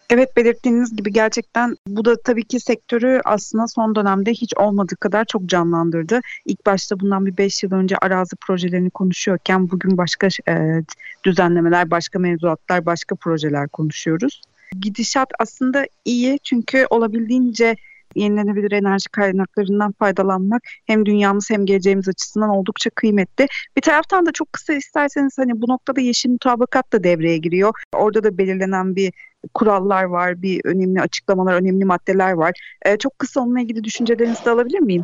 Evet 0.09 0.37
belirttiğiniz 0.37 0.95
gibi 0.95 1.13
gerçekten 1.13 1.75
bu 1.87 2.05
da 2.05 2.21
tabii 2.21 2.43
ki 2.43 2.59
sektörü 2.59 3.21
aslında 3.25 3.67
son 3.67 3.95
dönemde 3.95 4.31
hiç 4.31 4.53
olmadığı 4.57 4.95
kadar 4.95 5.25
çok 5.25 5.45
canlandırdı. 5.45 6.19
İlk 6.45 6.65
başta 6.65 6.99
bundan 6.99 7.25
bir 7.25 7.37
5 7.37 7.63
yıl 7.63 7.71
önce 7.71 7.97
arazi 7.97 8.35
projelerini 8.35 8.89
konuşuyorken 8.89 9.69
bugün 9.71 9.97
başka 9.97 10.27
e, 10.49 10.83
düzenlemeler, 11.23 11.91
başka 11.91 12.19
mevzuatlar, 12.19 12.85
başka 12.85 13.15
projeler 13.15 13.67
konuşuyoruz. 13.67 14.41
Gidişat 14.81 15.29
aslında 15.39 15.85
iyi 16.05 16.39
çünkü 16.43 16.87
olabildiğince 16.89 17.75
yenilenebilir 18.15 18.71
enerji 18.71 19.09
kaynaklarından 19.09 19.91
faydalanmak 19.91 20.61
hem 20.85 21.05
dünyamız 21.05 21.49
hem 21.49 21.65
geleceğimiz 21.65 22.07
açısından 22.07 22.49
oldukça 22.49 22.89
kıymetli. 22.89 23.47
Bir 23.77 23.81
taraftan 23.81 24.25
da 24.25 24.31
çok 24.31 24.53
kısa 24.53 24.73
isterseniz 24.73 25.37
hani 25.37 25.61
bu 25.61 25.67
noktada 25.67 26.01
yeşil 26.01 26.29
mutabakat 26.29 26.93
da 26.93 27.03
devreye 27.03 27.37
giriyor. 27.37 27.73
Orada 27.93 28.23
da 28.23 28.37
belirlenen 28.37 28.95
bir 28.95 29.13
kurallar 29.53 30.03
var, 30.03 30.41
bir 30.41 30.61
önemli 30.65 31.01
açıklamalar, 31.01 31.53
önemli 31.53 31.85
maddeler 31.85 32.31
var. 32.31 32.51
Ee, 32.85 32.97
çok 32.97 33.19
kısa 33.19 33.41
onunla 33.41 33.59
ilgili 33.59 33.83
düşüncelerinizi 33.83 34.45
de 34.45 34.49
alabilir 34.49 34.79
miyim? 34.79 35.03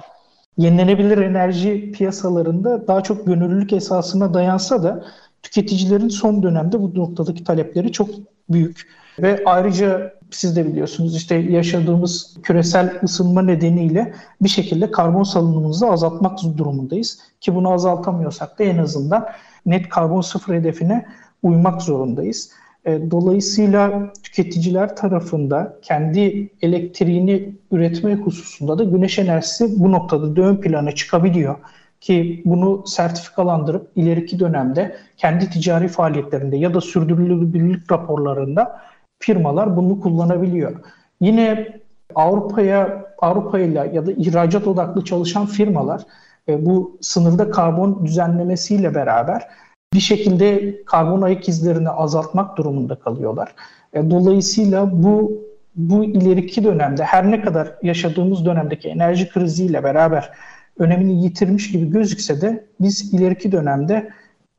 Yenilenebilir 0.57 1.17
enerji 1.17 1.91
piyasalarında 1.91 2.88
daha 2.88 3.03
çok 3.03 3.25
gönüllülük 3.25 3.74
esasına 3.74 4.33
dayansa 4.33 4.83
da 4.83 5.05
tüketicilerin 5.43 6.09
son 6.09 6.43
dönemde 6.43 6.79
bu 6.79 6.95
noktadaki 6.95 7.43
talepleri 7.43 7.91
çok 7.91 8.09
büyük. 8.50 8.88
Ve 9.19 9.41
ayrıca 9.45 10.13
siz 10.36 10.56
de 10.56 10.68
biliyorsunuz 10.68 11.15
işte 11.15 11.36
yaşadığımız 11.36 12.38
küresel 12.44 13.00
ısınma 13.04 13.42
nedeniyle 13.42 14.13
bir 14.42 14.50
şekilde 14.50 14.92
karbon 14.92 15.24
salınımımızı 15.24 15.88
azaltmak 15.88 16.39
durumundayız. 16.58 17.20
Ki 17.42 17.56
bunu 17.56 17.72
azaltamıyorsak 17.72 18.60
da 18.60 18.63
en 18.63 18.77
azından 18.77 19.25
net 19.65 19.89
karbon 19.89 20.22
sıfır 20.22 20.54
hedefine 20.54 21.06
uymak 21.44 21.82
zorundayız. 21.82 22.51
E, 22.86 23.12
dolayısıyla 23.12 24.13
tüketiciler 24.24 24.96
tarafında 24.96 25.77
kendi 25.82 26.50
elektriğini 26.62 27.56
üretme 27.72 28.15
hususunda 28.15 28.77
da 28.77 28.84
güneş 28.84 29.20
enerjisi 29.20 29.80
bu 29.80 29.92
noktada 29.92 30.36
da 30.36 30.42
ön 30.42 30.56
plana 30.56 30.92
çıkabiliyor. 30.92 31.56
Ki 32.01 32.42
bunu 32.46 32.84
sertifikalandırıp 32.88 33.92
ileriki 33.96 34.39
dönemde 34.39 34.96
kendi 35.18 35.50
ticari 35.50 35.88
faaliyetlerinde 35.88 36.58
ya 36.58 36.74
da 36.74 36.82
sürdürülebilirlik 36.82 37.92
raporlarında 37.92 38.82
firmalar 39.25 39.77
bunu 39.77 40.00
kullanabiliyor. 40.00 40.75
Yine 41.22 41.67
Avrupa'ya 42.15 43.05
Avrupa 43.20 43.60
ile 43.60 43.91
ya 43.94 44.05
da 44.05 44.12
ihracat 44.12 44.67
odaklı 44.67 45.03
çalışan 45.03 45.46
firmalar 45.46 46.01
e, 46.50 46.65
bu 46.65 46.98
sınırda 47.01 47.50
karbon 47.50 48.05
düzenlemesiyle 48.05 48.96
beraber 48.96 49.48
bir 49.94 50.00
şekilde 50.00 50.75
karbon 50.86 51.22
ayak 51.22 51.50
izlerini 51.50 51.89
azaltmak 51.89 52.58
durumunda 52.58 52.96
kalıyorlar. 52.96 53.55
E, 53.94 54.10
dolayısıyla 54.10 55.03
bu 55.03 55.46
bu 55.75 56.03
ileriki 56.03 56.63
dönemde 56.63 57.03
her 57.03 57.32
ne 57.32 57.41
kadar 57.41 57.72
yaşadığımız 57.84 58.46
dönemdeki 58.46 58.89
enerji 58.89 59.29
kriziyle 59.29 59.84
beraber 59.84 60.32
önemini 60.79 61.24
yitirmiş 61.24 61.72
gibi 61.72 61.89
gözükse 61.89 62.41
de 62.41 62.65
biz 62.79 63.13
ileriki 63.13 63.51
dönemde 63.51 64.10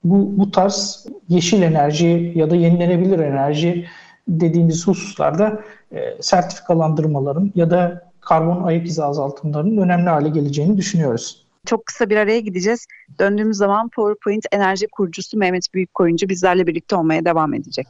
bu, 0.04 0.38
bu 0.38 0.50
tarz 0.50 1.06
yeşil 1.28 1.62
enerji 1.62 2.32
ya 2.34 2.50
da 2.50 2.56
yenilenebilir 2.56 3.18
enerji 3.18 3.86
dediğimiz 4.28 4.86
hususlarda 4.86 5.60
e, 5.92 6.22
sertifikalandırmaların 6.22 7.52
ya 7.54 7.70
da 7.70 8.10
karbon 8.20 8.62
ayak 8.64 8.86
izi 8.86 9.04
azaltımlarının 9.04 9.76
önemli 9.76 10.08
hale 10.08 10.28
geleceğini 10.28 10.76
düşünüyoruz. 10.76 11.46
Çok 11.66 11.86
kısa 11.86 12.10
bir 12.10 12.16
araya 12.16 12.40
gideceğiz. 12.40 12.86
Döndüğümüz 13.18 13.56
zaman 13.56 13.88
PowerPoint 13.88 14.46
enerji 14.52 14.86
kurucusu 14.92 15.38
Mehmet 15.38 15.74
Büyükkoyuncu 15.74 16.28
bizlerle 16.28 16.66
birlikte 16.66 16.96
olmaya 16.96 17.24
devam 17.24 17.54
edecek. 17.54 17.86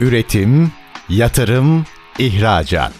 Üretim, 0.00 0.72
yatırım, 1.08 1.84
ihracat. 2.18 2.92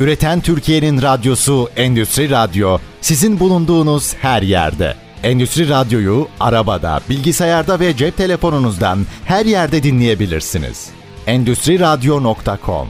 Üreten 0.00 0.40
Türkiye'nin 0.40 1.02
radyosu 1.02 1.68
Endüstri 1.76 2.30
Radyo 2.30 2.78
sizin 3.00 3.40
bulunduğunuz 3.40 4.14
her 4.14 4.42
yerde. 4.42 4.94
Endüstri 5.22 5.68
Radyo'yu 5.68 6.28
arabada, 6.40 7.00
bilgisayarda 7.08 7.80
ve 7.80 7.96
cep 7.96 8.16
telefonunuzdan 8.16 8.98
her 9.24 9.46
yerde 9.46 9.82
dinleyebilirsiniz. 9.82 10.99
endüstriradyo.com 11.26 12.88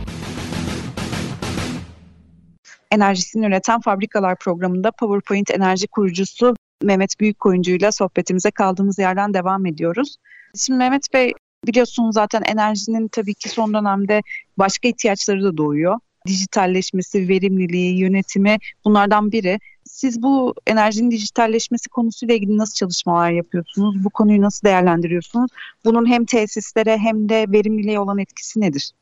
Enerjisini 2.91 3.47
Üreten 3.47 3.81
Fabrikalar 3.81 4.37
programında 4.37 4.91
PowerPoint 4.91 5.51
enerji 5.51 5.87
kurucusu 5.87 6.55
Mehmet 6.83 7.21
Büyükkoyuncu 7.21 7.73
ile 7.73 7.93
sohbetimize 7.93 8.51
kaldığımız 8.51 8.99
yerden 8.99 9.35
devam 9.35 9.67
ediyoruz. 9.67 10.17
Şimdi 10.57 10.79
Mehmet 10.79 11.13
Bey 11.15 11.33
biliyorsunuz 11.67 12.15
zaten 12.15 12.43
enerjinin 12.43 13.09
tabii 13.09 13.35
ki 13.35 13.49
son 13.49 13.75
dönemde 13.75 14.23
başka 14.59 14.89
ihtiyaçları 14.89 15.45
da 15.45 15.57
doğuyor. 15.57 15.99
Dijitalleşmesi, 16.27 17.29
verimliliği, 17.29 17.99
yönetimi 17.99 18.57
bunlardan 18.85 19.33
biri. 19.33 19.59
Siz 19.85 20.23
bu 20.23 20.55
enerjinin 20.67 21.11
dijitalleşmesi 21.11 21.89
konusuyla 21.89 22.35
ilgili 22.35 22.59
nasıl 22.59 22.75
çalışmalar 22.75 23.31
yapıyorsunuz? 23.31 24.05
Bu 24.05 24.11
konuyu 24.11 24.41
nasıl 24.41 24.67
değerlendiriyorsunuz? 24.67 25.50
Bunun 25.85 26.07
hem 26.07 26.25
tesislere 26.25 26.99
hem 26.99 27.29
de 27.29 27.47
verimliliğe 27.49 28.00
olan 28.00 28.19
etkisi 28.19 28.61
nedir? 28.61 28.93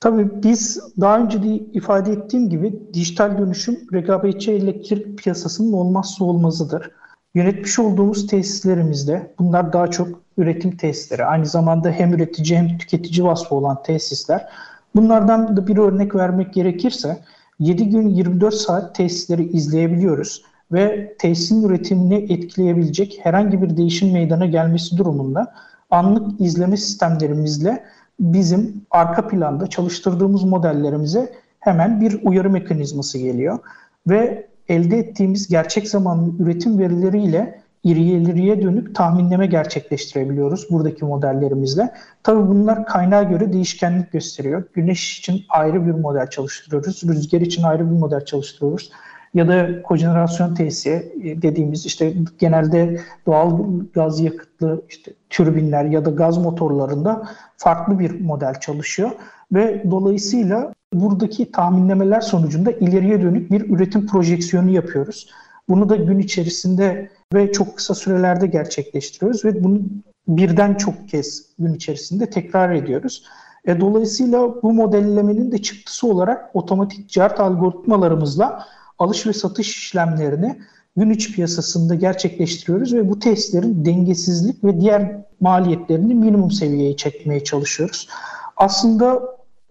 Tabii 0.00 0.42
biz 0.42 0.80
daha 1.00 1.18
önce 1.18 1.42
de 1.42 1.48
ifade 1.48 2.12
ettiğim 2.12 2.50
gibi 2.50 2.80
dijital 2.94 3.38
dönüşüm 3.38 3.80
rekabetçi 3.92 4.52
elektrik 4.52 5.18
piyasasının 5.18 5.72
olmazsa 5.72 6.24
olmazıdır. 6.24 6.90
Yönetmiş 7.34 7.78
olduğumuz 7.78 8.26
tesislerimizde 8.26 9.34
bunlar 9.38 9.72
daha 9.72 9.90
çok 9.90 10.20
üretim 10.38 10.76
tesisleri. 10.76 11.24
Aynı 11.24 11.46
zamanda 11.46 11.90
hem 11.90 12.14
üretici 12.14 12.58
hem 12.58 12.78
tüketici 12.78 13.24
vasfı 13.24 13.54
olan 13.54 13.82
tesisler. 13.82 14.48
Bunlardan 14.96 15.56
da 15.56 15.66
bir 15.66 15.76
örnek 15.76 16.14
vermek 16.14 16.54
gerekirse 16.54 17.18
7 17.58 17.90
gün 17.90 18.08
24 18.08 18.54
saat 18.54 18.94
tesisleri 18.94 19.44
izleyebiliyoruz 19.44 20.42
ve 20.72 21.14
tesisin 21.18 21.62
üretimini 21.68 22.32
etkileyebilecek 22.32 23.20
herhangi 23.22 23.62
bir 23.62 23.76
değişim 23.76 24.12
meydana 24.12 24.46
gelmesi 24.46 24.98
durumunda 24.98 25.54
anlık 25.90 26.40
izleme 26.40 26.76
sistemlerimizle 26.76 27.84
bizim 28.20 28.82
arka 28.90 29.28
planda 29.28 29.66
çalıştırdığımız 29.66 30.44
modellerimize 30.44 31.32
hemen 31.60 32.00
bir 32.00 32.20
uyarı 32.22 32.50
mekanizması 32.50 33.18
geliyor 33.18 33.58
ve 34.06 34.46
elde 34.68 34.98
ettiğimiz 34.98 35.48
gerçek 35.48 35.88
zamanlı 35.88 36.42
üretim 36.42 36.78
verileriyle 36.78 37.63
ileriye 37.84 38.62
dönük 38.62 38.94
tahminleme 38.94 39.46
gerçekleştirebiliyoruz 39.46 40.70
buradaki 40.70 41.04
modellerimizle. 41.04 41.92
Tabii 42.22 42.48
bunlar 42.48 42.86
kaynağa 42.86 43.22
göre 43.22 43.52
değişkenlik 43.52 44.12
gösteriyor. 44.12 44.64
Güneş 44.72 45.18
için 45.18 45.42
ayrı 45.48 45.86
bir 45.86 45.92
model 45.92 46.26
çalıştırıyoruz, 46.26 47.02
rüzgar 47.08 47.40
için 47.40 47.62
ayrı 47.62 47.90
bir 47.90 47.98
model 47.98 48.24
çalıştırıyoruz. 48.24 48.90
Ya 49.34 49.48
da 49.48 49.82
kojenerasyon 49.82 50.54
tesisi 50.54 51.12
dediğimiz 51.42 51.86
işte 51.86 52.14
genelde 52.38 53.00
doğal 53.26 53.64
gaz 53.94 54.20
yakıtlı 54.20 54.82
işte 54.88 55.12
türbinler 55.30 55.84
ya 55.84 56.04
da 56.04 56.10
gaz 56.10 56.38
motorlarında 56.38 57.28
farklı 57.56 57.98
bir 57.98 58.20
model 58.20 58.54
çalışıyor 58.60 59.10
ve 59.52 59.84
dolayısıyla 59.90 60.72
buradaki 60.92 61.52
tahminlemeler 61.52 62.20
sonucunda 62.20 62.70
ileriye 62.70 63.22
dönük 63.22 63.50
bir 63.50 63.70
üretim 63.70 64.06
projeksiyonu 64.06 64.70
yapıyoruz. 64.70 65.30
Bunu 65.68 65.88
da 65.88 65.96
gün 65.96 66.18
içerisinde 66.18 67.10
ve 67.34 67.52
çok 67.52 67.76
kısa 67.76 67.94
sürelerde 67.94 68.46
gerçekleştiriyoruz 68.46 69.44
ve 69.44 69.64
bunu 69.64 69.80
birden 70.28 70.74
çok 70.74 71.08
kez 71.08 71.42
gün 71.58 71.74
içerisinde 71.74 72.30
tekrar 72.30 72.74
ediyoruz. 72.74 73.24
E, 73.64 73.80
dolayısıyla 73.80 74.62
bu 74.62 74.72
modellemenin 74.72 75.52
de 75.52 75.62
çıktısı 75.62 76.06
olarak 76.06 76.56
otomatik 76.56 77.08
ticaret 77.08 77.40
algoritmalarımızla 77.40 78.66
alış 78.98 79.26
ve 79.26 79.32
satış 79.32 79.76
işlemlerini 79.76 80.58
gün 80.96 81.10
içi 81.10 81.32
piyasasında 81.32 81.94
gerçekleştiriyoruz 81.94 82.94
ve 82.94 83.10
bu 83.10 83.18
testlerin 83.18 83.84
dengesizlik 83.84 84.64
ve 84.64 84.80
diğer 84.80 85.16
maliyetlerini 85.40 86.14
minimum 86.14 86.50
seviyeye 86.50 86.96
çekmeye 86.96 87.44
çalışıyoruz. 87.44 88.08
Aslında 88.56 89.22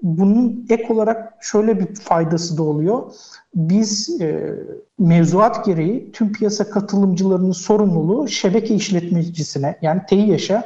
bunun 0.01 0.65
ek 0.69 0.93
olarak 0.93 1.33
şöyle 1.41 1.79
bir 1.79 1.95
faydası 1.95 2.57
da 2.57 2.63
oluyor. 2.63 3.13
Biz 3.55 4.21
e, 4.21 4.53
mevzuat 4.99 5.65
gereği 5.65 6.11
tüm 6.11 6.33
piyasa 6.33 6.69
katılımcılarının 6.69 7.51
sorumluluğu 7.51 8.27
şebeke 8.27 8.75
işletmecisine 8.75 9.77
yani 9.81 10.01
TİH'a 10.09 10.63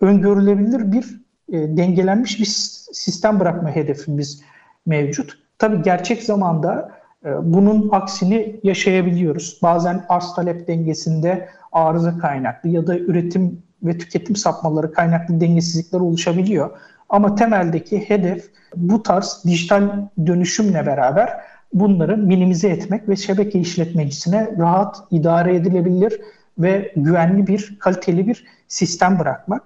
öngörülebilir 0.00 0.92
bir 0.92 1.20
e, 1.52 1.76
dengelenmiş 1.76 2.40
bir 2.40 2.44
sistem 2.92 3.40
bırakma 3.40 3.70
hedefimiz 3.70 4.42
mevcut. 4.86 5.38
Tabii 5.58 5.82
gerçek 5.82 6.22
zamanda 6.22 6.90
e, 7.24 7.28
bunun 7.42 7.88
aksini 7.92 8.60
yaşayabiliyoruz. 8.62 9.58
Bazen 9.62 10.04
arz 10.08 10.34
talep 10.34 10.68
dengesinde 10.68 11.48
arıza 11.72 12.18
kaynaklı 12.18 12.68
ya 12.68 12.86
da 12.86 12.98
üretim 12.98 13.62
ve 13.82 13.98
tüketim 13.98 14.36
sapmaları 14.36 14.92
kaynaklı 14.92 15.40
dengesizlikler 15.40 16.00
oluşabiliyor. 16.00 16.70
Ama 17.08 17.34
temeldeki 17.34 18.08
hedef 18.08 18.50
bu 18.76 19.02
tarz 19.02 19.42
dijital 19.46 19.90
dönüşümle 20.26 20.86
beraber 20.86 21.30
bunları 21.72 22.16
minimize 22.16 22.68
etmek 22.68 23.08
ve 23.08 23.16
şebeke 23.16 23.58
işletmecisine 23.58 24.50
rahat 24.58 24.96
idare 25.10 25.56
edilebilir 25.56 26.20
ve 26.58 26.92
güvenli 26.96 27.46
bir, 27.46 27.76
kaliteli 27.78 28.26
bir 28.26 28.46
sistem 28.68 29.18
bırakmak. 29.18 29.62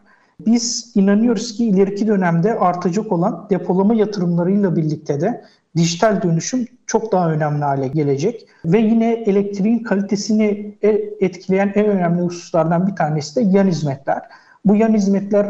Biz 0.46 0.92
inanıyoruz 0.94 1.57
ki 1.57 1.64
ileriki 1.64 2.07
dönemde 2.07 2.59
artacak 2.59 3.12
olan 3.12 3.46
depolama 3.50 3.94
yatırımlarıyla 3.94 4.76
birlikte 4.76 5.20
de 5.20 5.44
dijital 5.76 6.22
dönüşüm 6.22 6.66
çok 6.87 7.12
daha 7.12 7.33
önemli 7.33 7.64
hale 7.64 7.88
gelecek. 7.88 8.46
Ve 8.64 8.79
yine 8.79 9.12
elektriğin 9.12 9.79
kalitesini 9.79 10.76
e, 10.83 10.88
etkileyen 11.20 11.72
en 11.74 11.87
önemli 11.87 12.22
hususlardan 12.22 12.87
bir 12.87 12.96
tanesi 12.96 13.37
de 13.37 13.59
yan 13.59 13.66
hizmetler. 13.66 14.22
Bu 14.64 14.76
yan 14.76 14.94
hizmetler 14.94 15.48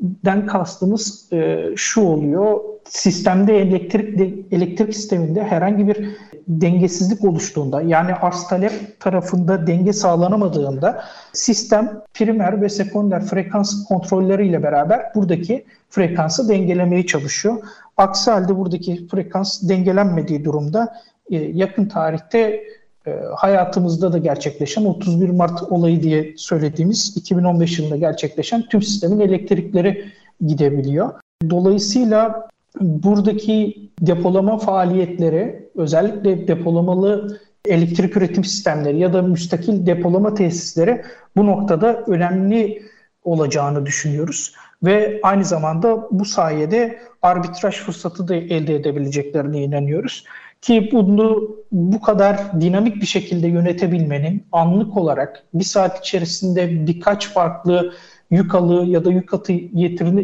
den 0.00 0.46
kastımız 0.46 1.32
e, 1.32 1.64
şu 1.76 2.00
oluyor. 2.00 2.60
Sistemde 2.88 3.58
elektrik 3.58 4.18
de, 4.18 4.56
elektrik 4.56 4.94
sisteminde 4.94 5.44
herhangi 5.44 5.88
bir 5.88 6.16
dengesizlik 6.48 7.24
oluştuğunda 7.24 7.82
yani 7.82 8.14
arz 8.14 8.48
talep 8.48 9.00
tarafında 9.00 9.66
denge 9.66 9.92
sağlanamadığında 9.92 11.04
sistem 11.32 12.02
primer 12.14 12.62
ve 12.62 12.68
sekonder 12.68 13.24
frekans 13.24 13.88
kontrolleriyle 13.88 14.62
beraber 14.62 15.02
buradaki 15.14 15.64
frekansı 15.90 16.48
dengelemeye 16.48 17.06
çalışıyor. 17.06 17.56
Aksi 17.96 18.30
halde 18.30 18.56
buradaki 18.56 19.08
frekans 19.08 19.68
dengelenmediği 19.68 20.44
durumda 20.44 20.94
e, 21.30 21.36
yakın 21.36 21.86
tarihte 21.86 22.62
hayatımızda 23.34 24.12
da 24.12 24.18
gerçekleşen 24.18 24.84
31 24.84 25.28
Mart 25.28 25.62
olayı 25.62 26.02
diye 26.02 26.34
söylediğimiz 26.36 27.16
2015 27.16 27.78
yılında 27.78 27.96
gerçekleşen 27.96 28.62
tüm 28.62 28.82
sistemin 28.82 29.20
elektrikleri 29.20 30.04
gidebiliyor. 30.46 31.10
Dolayısıyla 31.50 32.48
buradaki 32.80 33.88
depolama 34.00 34.58
faaliyetleri 34.58 35.68
özellikle 35.76 36.48
depolamalı 36.48 37.40
elektrik 37.66 38.16
üretim 38.16 38.44
sistemleri 38.44 38.98
ya 38.98 39.12
da 39.12 39.22
müstakil 39.22 39.86
depolama 39.86 40.34
tesisleri 40.34 41.02
bu 41.36 41.46
noktada 41.46 42.04
önemli 42.06 42.82
olacağını 43.24 43.86
düşünüyoruz. 43.86 44.54
Ve 44.82 45.20
aynı 45.22 45.44
zamanda 45.44 46.08
bu 46.10 46.24
sayede 46.24 46.98
arbitraj 47.22 47.74
fırsatı 47.74 48.28
da 48.28 48.34
elde 48.34 48.74
edebileceklerine 48.74 49.62
inanıyoruz. 49.62 50.24
Ki 50.66 50.88
bunu 50.92 51.56
bu 51.72 52.00
kadar 52.00 52.60
dinamik 52.60 52.96
bir 52.96 53.06
şekilde 53.06 53.48
yönetebilmenin 53.48 54.46
anlık 54.52 54.96
olarak 54.96 55.42
bir 55.54 55.64
saat 55.64 55.98
içerisinde 56.06 56.86
birkaç 56.86 57.28
farklı 57.28 57.92
yük 58.30 58.54
alı 58.54 58.86
ya 58.86 59.04
da 59.04 59.10
yük 59.10 59.34
atı 59.34 59.52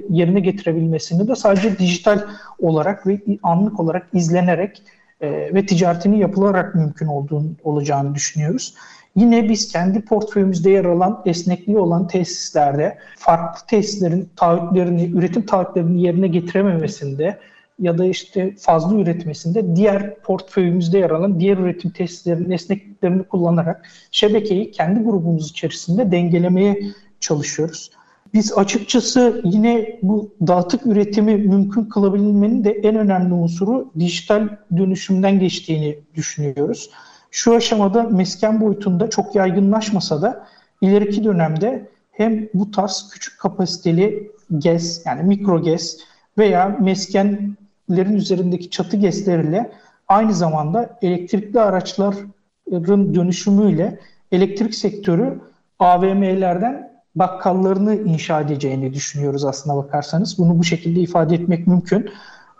yerine 0.09 0.41
getirebilmesini 0.41 1.29
de 1.29 1.35
sadece 1.35 1.79
dijital 1.79 2.21
olarak 2.59 3.07
ve 3.07 3.21
anlık 3.43 3.81
olarak 3.81 4.09
izlenerek 4.13 4.83
e, 5.21 5.31
ve 5.55 5.67
ticaretini 5.67 6.19
yapılarak 6.19 6.75
mümkün 6.75 7.07
olduğunu, 7.07 7.51
olacağını 7.65 8.15
düşünüyoruz. 8.15 8.75
Yine 9.17 9.49
biz 9.49 9.73
kendi 9.73 10.01
portföyümüzde 10.01 10.71
yer 10.71 10.85
alan 10.85 11.23
esnekliği 11.27 11.79
olan 11.79 12.07
tesislerde 12.07 12.99
farklı 13.17 13.67
tesislerin 13.67 14.29
taahhütlerini, 14.37 15.11
üretim 15.15 15.47
taahhütlerini 15.47 16.03
yerine 16.03 16.29
getirememesinde 16.29 17.39
ya 17.83 17.99
da 17.99 18.05
işte 18.05 18.55
fazla 18.59 18.99
üretmesinde 18.99 19.77
diğer 19.77 20.21
portföyümüzde 20.21 20.99
yer 20.99 21.11
alan 21.11 21.41
diğer 21.41 21.59
üretim 21.59 21.91
tesislerinin 21.91 22.51
esnekliklerini 22.51 23.25
kullanarak 23.25 23.89
şebekeyi 24.11 24.71
kendi 24.71 25.01
grubumuz 25.01 25.51
içerisinde 25.51 26.13
dengelemeye 26.13 26.83
çalışıyoruz. 27.21 27.91
Biz 28.35 28.53
açıkçası 28.59 29.41
yine 29.45 29.99
bu 30.03 30.31
dağıtık 30.47 30.87
üretimi 30.87 31.35
mümkün 31.37 31.85
kılabilmenin 31.85 32.65
de 32.65 32.71
en 32.71 32.97
önemli 32.97 33.35
unsuru 33.35 33.91
dijital 33.99 34.49
dönüşümden 34.77 35.41
geçtiğini 35.41 35.99
düşünüyoruz. 36.15 36.91
Şu 37.31 37.55
aşamada 37.55 38.03
mesken 38.03 38.61
boyutunda 38.61 39.11
çok 39.11 39.35
yaygınlaşmasa 39.35 40.23
da 40.23 40.47
ileriki 40.81 41.25
dönemde 41.25 41.89
hem 42.13 42.49
bu 42.55 42.71
tarz 42.71 43.11
küçük 43.13 43.41
kapasiteli 43.41 44.31
GES 44.59 45.07
yani 45.07 45.23
mikro 45.23 45.63
GES 45.63 45.99
veya 46.39 46.77
mesken 46.81 47.57
lerin 47.97 48.17
üzerindeki 48.17 48.71
çatı 48.71 48.97
gesleriyle 48.97 49.71
aynı 50.09 50.35
zamanda 50.35 50.99
elektrikli 51.03 51.61
araçların 51.61 53.15
dönüşümüyle 53.15 53.99
elektrik 54.33 54.75
sektörü 54.75 55.41
AVM'lerden 55.79 56.93
bakkallarını 57.15 57.95
inşa 57.95 58.41
edeceğini 58.41 58.95
düşünüyoruz 58.95 59.45
aslına 59.45 59.77
bakarsanız. 59.77 60.39
Bunu 60.39 60.59
bu 60.59 60.65
şekilde 60.65 61.01
ifade 61.01 61.35
etmek 61.35 61.67
mümkün. 61.67 62.11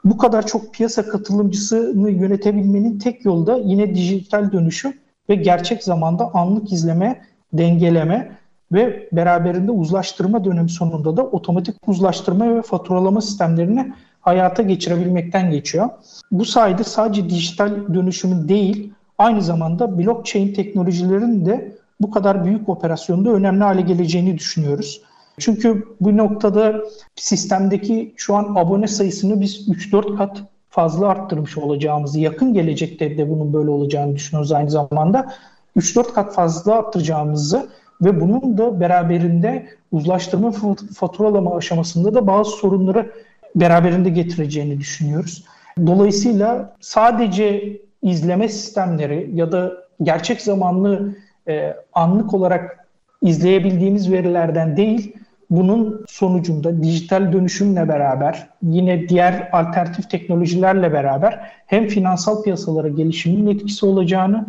Bu 0.05 0.19
kadar 0.19 0.47
çok 0.47 0.75
piyasa 0.75 1.09
katılımcısını 1.09 2.11
yönetebilmenin 2.11 2.99
tek 2.99 3.25
yolu 3.25 3.47
da 3.47 3.57
yine 3.57 3.95
dijital 3.95 4.53
dönüşüm 4.53 4.93
ve 5.29 5.35
gerçek 5.35 5.85
zamanda 5.85 6.35
anlık 6.35 6.73
izleme, 6.73 7.21
dengeleme 7.53 8.37
ve 8.73 9.09
beraberinde 9.13 9.71
uzlaştırma 9.71 10.45
dönemi 10.45 10.71
sonunda 10.71 11.17
da 11.17 11.23
otomatik 11.27 11.89
uzlaştırma 11.89 12.57
ve 12.57 12.63
faturalama 12.63 13.21
sistemlerini 13.21 13.93
hayata 14.23 14.63
geçirebilmekten 14.63 15.51
geçiyor. 15.51 15.89
Bu 16.31 16.45
sayede 16.45 16.85
sadece 16.85 17.31
dijital 17.31 17.95
dönüşümün 17.95 18.49
değil, 18.49 18.93
aynı 19.19 19.43
zamanda 19.43 19.99
blockchain 19.99 20.55
teknolojilerin 20.55 21.47
de 21.47 21.77
bu 22.01 22.11
kadar 22.11 22.45
büyük 22.45 22.69
operasyonda 22.69 23.31
önemli 23.31 23.65
hale 23.65 23.81
geleceğini 23.81 24.39
düşünüyoruz. 24.39 25.03
Çünkü 25.39 25.85
bu 26.01 26.17
noktada 26.17 26.75
sistemdeki 27.17 28.15
şu 28.17 28.35
an 28.35 28.55
abone 28.57 28.89
sayısını 28.89 29.41
biz 29.41 29.69
3-4 29.69 30.17
kat 30.17 30.43
fazla 30.71 31.09
arttırmış 31.09 31.59
olacağımızı, 31.59 32.21
yakın 32.21 32.55
gelecekte 32.55 33.19
de 33.19 33.31
bunun 33.31 33.53
böyle 33.53 33.71
olacağını 33.71 34.17
düşünüyoruz 34.17 34.53
aynı 34.53 34.71
zamanda. 34.71 35.33
3-4 35.77 36.13
kat 36.13 36.35
fazla 36.35 36.75
arttıracağımızı 36.75 37.69
ve 38.03 38.21
bunun 38.21 38.59
da 38.59 38.81
beraberinde 38.81 39.67
uzlaştırma 39.93 40.53
faturalama 40.95 41.57
aşamasında 41.57 42.15
da 42.15 42.27
bazı 42.27 42.51
sorunları 42.51 43.13
beraberinde 43.57 44.11
getireceğini 44.11 44.79
düşünüyoruz. 44.79 45.45
Dolayısıyla 45.87 46.77
sadece 46.81 47.79
izleme 48.03 48.49
sistemleri 48.49 49.31
ya 49.35 49.53
da 49.53 49.73
gerçek 50.03 50.41
zamanlı 50.41 51.15
e, 51.49 51.75
anlık 51.93 52.35
olarak 52.35 52.87
izleyebildiğimiz 53.23 54.13
verilerden 54.13 54.77
değil, 54.77 55.17
bunun 55.51 56.05
sonucunda 56.09 56.83
dijital 56.83 57.33
dönüşümle 57.33 57.89
beraber 57.89 58.49
yine 58.63 59.09
diğer 59.09 59.49
alternatif 59.53 60.11
teknolojilerle 60.11 60.93
beraber 60.93 61.51
hem 61.67 61.89
finansal 61.89 62.43
piyasalara 62.43 62.89
gelişimin 62.89 63.47
etkisi 63.47 63.87
olacağını 63.87 64.47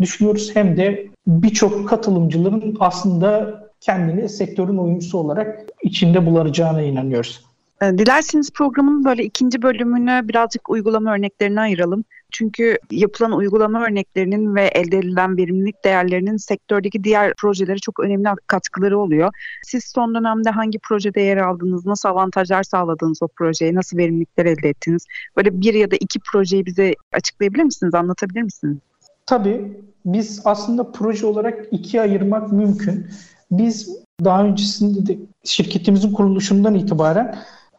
düşünüyoruz 0.00 0.56
hem 0.56 0.76
de 0.76 1.06
birçok 1.26 1.88
katılımcıların 1.88 2.76
aslında 2.80 3.60
kendini 3.80 4.28
sektörün 4.28 4.76
oyuncusu 4.76 5.18
olarak 5.18 5.60
içinde 5.82 6.26
bulacağına 6.26 6.82
inanıyoruz. 6.82 7.44
Ee, 7.84 7.98
dilerseniz 7.98 8.50
programın 8.50 9.04
böyle 9.04 9.24
ikinci 9.24 9.62
bölümünü 9.62 10.28
birazcık 10.28 10.70
uygulama 10.70 11.14
örneklerine 11.14 11.60
ayıralım. 11.60 12.04
Çünkü 12.32 12.78
yapılan 12.90 13.32
uygulama 13.32 13.84
örneklerinin 13.84 14.54
ve 14.54 14.66
elde 14.66 14.98
edilen 14.98 15.36
verimlilik 15.36 15.84
değerlerinin 15.84 16.36
sektördeki 16.36 17.04
diğer 17.04 17.32
projelere 17.34 17.78
çok 17.78 18.00
önemli 18.00 18.28
katkıları 18.46 18.98
oluyor. 18.98 19.32
Siz 19.62 19.84
son 19.84 20.14
dönemde 20.14 20.50
hangi 20.50 20.78
projede 20.78 21.20
yer 21.20 21.36
aldınız, 21.36 21.86
nasıl 21.86 22.08
avantajlar 22.08 22.62
sağladınız 22.62 23.22
o 23.22 23.28
projeye, 23.28 23.74
nasıl 23.74 23.98
verimlilikler 23.98 24.46
elde 24.46 24.68
ettiniz? 24.68 25.06
Böyle 25.36 25.60
bir 25.60 25.74
ya 25.74 25.90
da 25.90 25.96
iki 25.96 26.20
projeyi 26.20 26.66
bize 26.66 26.94
açıklayabilir 27.12 27.64
misiniz, 27.64 27.94
anlatabilir 27.94 28.42
misiniz? 28.42 28.78
Tabii 29.26 29.80
biz 30.06 30.42
aslında 30.44 30.92
proje 30.92 31.26
olarak 31.26 31.66
ikiye 31.70 32.02
ayırmak 32.02 32.52
mümkün. 32.52 33.06
Biz 33.50 33.88
daha 34.24 34.44
öncesinde 34.44 35.06
de 35.06 35.18
şirketimizin 35.44 36.12
kuruluşundan 36.12 36.74
itibaren 36.74 37.36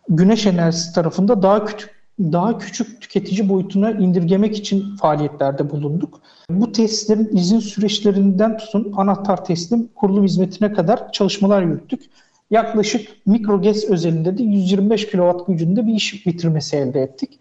güneş 0.10 0.46
enerjisi 0.46 0.94
tarafında 0.94 1.42
daha 1.42 1.66
küçük 1.66 1.96
daha 2.20 2.58
küçük 2.58 3.02
tüketici 3.02 3.50
boyutuna 3.50 3.92
indirgemek 3.92 4.58
için 4.58 4.96
faaliyetlerde 4.96 5.70
bulunduk. 5.70 6.22
Bu 6.50 6.72
tesislerin 6.72 7.30
izin 7.38 7.60
süreçlerinden 7.60 8.58
tutun 8.58 8.94
anahtar 8.98 9.46
teslim 9.46 9.90
kurulum 9.96 10.24
hizmetine 10.24 10.74
kadar 10.74 11.12
çalışmalar 11.12 11.62
yürüttük. 11.62 12.04
Yaklaşık 12.52 13.08
mikro 13.26 13.62
GES 13.62 13.90
özelinde 13.90 14.38
de 14.38 14.44
125 14.44 15.08
kW 15.08 15.32
gücünde 15.48 15.88
bir 15.88 15.94
iş 15.94 16.26
bitirmesi 16.26 16.76
elde 16.78 17.02
ettik. 17.02 17.40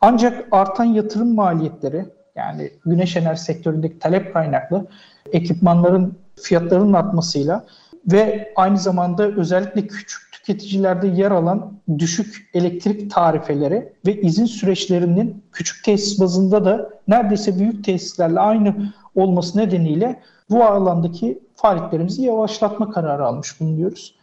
Ancak 0.00 0.48
artan 0.50 0.84
yatırım 0.84 1.34
maliyetleri 1.34 2.04
yani 2.36 2.70
güneş 2.86 3.16
enerji 3.16 3.42
sektöründeki 3.42 3.98
talep 3.98 4.32
kaynaklı 4.34 4.86
ekipmanların 5.32 6.18
fiyatlarının 6.42 6.92
artmasıyla 6.92 7.64
ve 8.12 8.52
aynı 8.56 8.78
zamanda 8.78 9.28
özellikle 9.28 9.86
küçük 9.86 10.31
tüketicilerde 10.42 11.08
yer 11.08 11.30
alan 11.30 11.72
düşük 11.98 12.50
elektrik 12.54 13.10
tarifeleri 13.10 13.92
ve 14.06 14.20
izin 14.20 14.46
süreçlerinin 14.46 15.42
küçük 15.52 15.84
tesis 15.84 16.20
bazında 16.20 16.64
da 16.64 16.90
neredeyse 17.08 17.58
büyük 17.58 17.84
tesislerle 17.84 18.40
aynı 18.40 18.92
olması 19.14 19.58
nedeniyle 19.58 20.20
bu 20.50 20.64
alandaki 20.64 21.38
faaliyetlerimizi 21.56 22.22
yavaşlatma 22.22 22.90
kararı 22.90 23.26
almış 23.26 23.60
bulunuyoruz. 23.60 24.14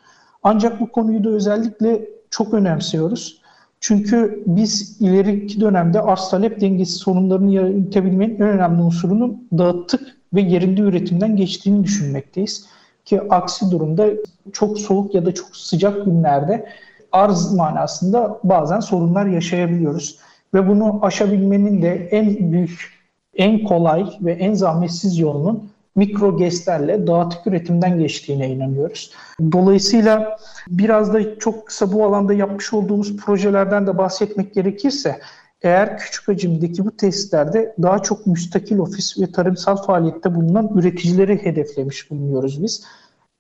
Ancak 0.44 0.80
bu 0.80 0.92
konuyu 0.92 1.24
da 1.24 1.30
özellikle 1.30 2.10
çok 2.30 2.54
önemsiyoruz. 2.54 3.42
Çünkü 3.80 4.44
biz 4.48 5.02
ileriki 5.02 5.62
dönemde 5.62 6.02
arz 6.02 6.30
talep 6.30 6.62
dengesi 6.62 6.94
sorunlarını 6.94 7.52
yönetebilmenin 7.52 8.36
en 8.36 8.42
önemli 8.42 8.82
unsurunun 8.82 9.48
dağıttık 9.58 10.18
ve 10.34 10.42
yerinde 10.42 10.82
üretimden 10.82 11.36
geçtiğini 11.36 11.84
düşünmekteyiz. 11.84 12.66
Ki 13.10 13.22
aksi 13.30 13.72
durumda 13.72 14.08
çok 14.54 14.80
soğuk 14.80 15.16
ya 15.16 15.26
da 15.26 15.34
çok 15.34 15.56
sıcak 15.56 16.06
günlerde 16.06 16.66
arz 17.12 17.54
manasında 17.54 18.40
bazen 18.44 18.80
sorunlar 18.80 19.26
yaşayabiliyoruz. 19.26 20.20
Ve 20.54 20.68
bunu 20.68 21.00
aşabilmenin 21.02 21.82
de 21.82 22.08
en 22.12 22.52
büyük, 22.52 22.94
en 23.36 23.64
kolay 23.64 24.06
ve 24.22 24.34
en 24.34 24.54
zahmetsiz 24.54 25.20
yolunun 25.20 25.70
mikro 25.96 26.38
GES'lerle 26.38 27.08
dağıtık 27.08 27.48
üretimden 27.48 28.00
geçtiğine 28.00 28.50
inanıyoruz. 28.50 29.12
Dolayısıyla 29.52 30.38
biraz 30.68 31.14
da 31.14 31.40
çok 31.40 31.68
kısa 31.68 31.92
bu 31.92 32.06
alanda 32.06 32.34
yapmış 32.34 32.74
olduğumuz 32.74 33.18
projelerden 33.18 33.88
de 33.88 33.98
bahsetmek 33.98 34.54
gerekirse 34.54 35.20
eğer 35.62 35.98
küçük 35.98 36.28
hacimdeki 36.28 36.86
bu 36.86 36.92
tesislerde 36.92 37.76
daha 37.82 38.00
çok 38.00 38.28
müstakil 38.28 38.78
ofis 38.78 39.20
ve 39.20 39.32
tarımsal 39.32 39.76
faaliyette 39.76 40.36
bulunan 40.36 40.72
üreticileri 40.76 41.46
hedeflemiş 41.46 42.12
bulunuyoruz 42.12 42.64
biz. 42.64 42.84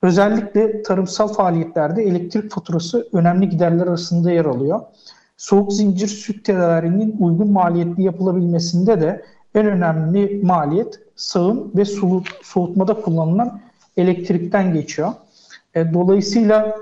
Özellikle 0.01 0.84
tarımsal 0.84 1.27
faaliyetlerde 1.27 2.03
elektrik 2.03 2.51
faturası 2.51 3.08
önemli 3.13 3.49
giderler 3.49 3.88
arasında 3.88 4.32
yer 4.32 4.45
alıyor. 4.45 4.82
Soğuk 5.38 5.73
zincir 5.73 6.08
süt 6.08 6.45
tedariğinin 6.45 7.15
uygun 7.19 7.51
maliyetli 7.51 8.03
yapılabilmesinde 8.03 9.01
de 9.01 9.25
en 9.55 9.65
önemli 9.65 10.39
maliyet 10.43 10.99
sağım 11.15 11.71
ve 11.75 11.86
soğutmada 12.43 12.93
kullanılan 12.93 13.62
elektrikten 13.97 14.73
geçiyor. 14.73 15.13
E, 15.75 15.93
dolayısıyla 15.93 16.77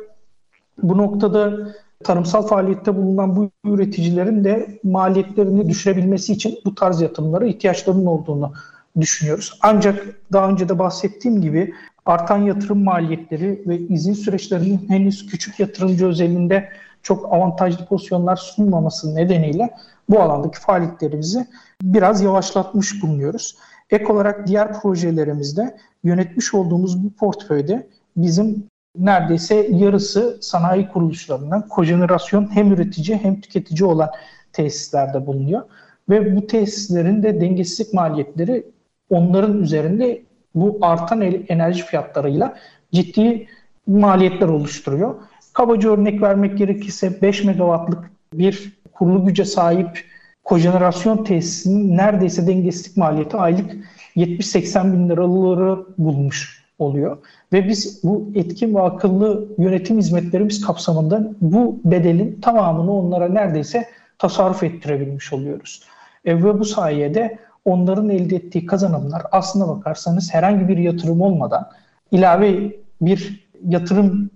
bu 0.84 0.98
noktada 0.98 1.74
tarımsal 2.04 2.48
faaliyette 2.48 2.96
bulunan 2.96 3.36
bu 3.36 3.50
üreticilerin 3.66 4.44
de 4.44 4.80
maliyetlerini 4.84 5.70
düşürebilmesi 5.70 6.34
için 6.34 6.60
bu 6.66 6.76
tarz 6.76 7.02
yatırımlara 7.02 7.46
ihtiyaçlarının 7.46 8.06
olduğunu 8.06 8.54
düşünüyoruz. 9.00 9.60
Ancak 9.62 10.06
daha 10.34 10.50
önce 10.50 10.70
de 10.70 10.80
bahsettiğim 10.80 11.42
gibi 11.42 11.74
artan 12.06 12.38
yatırım 12.38 12.84
maliyetleri 12.84 13.64
ve 13.68 13.78
izin 13.78 14.14
süreçlerinin 14.14 14.90
henüz 14.90 15.26
küçük 15.26 15.60
yatırımcı 15.60 16.08
özelinde 16.08 16.70
çok 17.04 17.34
avantajlı 17.34 17.86
pozisyonlar 17.86 18.36
sunmaması 18.36 19.16
nedeniyle 19.16 19.70
bu 20.10 20.20
alandaki 20.20 20.60
faaliyetlerimizi 20.60 21.48
biraz 21.82 22.22
yavaşlatmış 22.22 23.04
bulunuyoruz. 23.04 23.58
Ek 23.90 24.14
olarak 24.14 24.48
diğer 24.48 24.82
projelerimizde 24.82 25.78
yönetmiş 26.04 26.54
olduğumuz 26.54 27.04
bu 27.04 27.10
portföyde 27.10 27.88
bizim 28.18 28.66
neredeyse 29.00 29.68
yarısı 29.72 30.38
sanayi 30.42 30.88
kuruluşlarından 30.88 31.68
kojenerasyon 31.68 32.56
hem 32.56 32.72
üretici 32.72 33.18
hem 33.18 33.42
tüketici 33.42 33.86
olan 33.90 34.10
tesislerde 34.54 35.26
bulunuyor. 35.26 35.62
Ve 36.10 36.36
bu 36.36 36.48
tesislerin 36.48 37.24
de 37.24 37.42
dengesizlik 37.42 37.94
maliyetleri 37.94 38.66
onların 39.10 39.62
üzerinde 39.62 40.22
bu 40.56 40.78
artan 40.82 41.22
enerji 41.22 41.84
fiyatlarıyla 41.84 42.56
ciddi 42.92 43.48
maliyetler 43.88 44.48
oluşturuyor. 44.48 45.16
Kabaca 45.54 45.90
örnek 45.90 46.22
vermek 46.22 46.58
gerekirse 46.58 47.22
5 47.22 47.44
megawattlık 47.44 48.12
bir 48.34 48.74
kurulu 48.94 49.26
güce 49.26 49.46
sahip 49.46 50.06
kojenerasyon 50.44 51.24
tesisinin 51.24 51.98
neredeyse 51.98 52.48
dengesizlik 52.48 52.98
maliyeti 52.98 53.38
aylık 53.38 53.76
70-80 54.16 54.94
bin 54.94 55.10
liraları 55.10 55.86
bulmuş 55.98 56.67
oluyor. 56.80 57.18
Ve 57.54 57.68
biz 57.68 58.04
bu 58.04 58.32
etkin 58.36 58.76
ve 58.76 58.82
akıllı 58.82 59.48
yönetim 59.58 59.98
hizmetlerimiz 59.98 60.66
kapsamında 60.66 61.32
bu 61.42 61.80
bedelin 61.86 62.42
tamamını 62.42 62.94
onlara 62.94 63.28
neredeyse 63.30 63.88
tasarruf 64.20 64.64
ettirebilmiş 64.64 65.34
oluyoruz. 65.34 65.84
E, 66.26 66.44
ve 66.44 66.60
bu 66.60 66.66
sayede 66.66 67.38
onların 67.66 68.10
elde 68.10 68.36
ettiği 68.36 68.66
kazanımlar 68.66 69.24
aslına 69.32 69.68
bakarsanız 69.68 70.34
herhangi 70.34 70.68
bir 70.68 70.78
yatırım 70.78 71.22
olmadan 71.22 71.70
ilave 72.12 72.76
bir 73.02 73.50
yatırım 73.66 74.30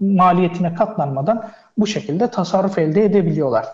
maliyetine 0.00 0.74
katlanmadan 0.74 1.48
bu 1.78 1.86
şekilde 1.86 2.30
tasarruf 2.30 2.78
elde 2.78 3.04
edebiliyorlar. 3.04 3.66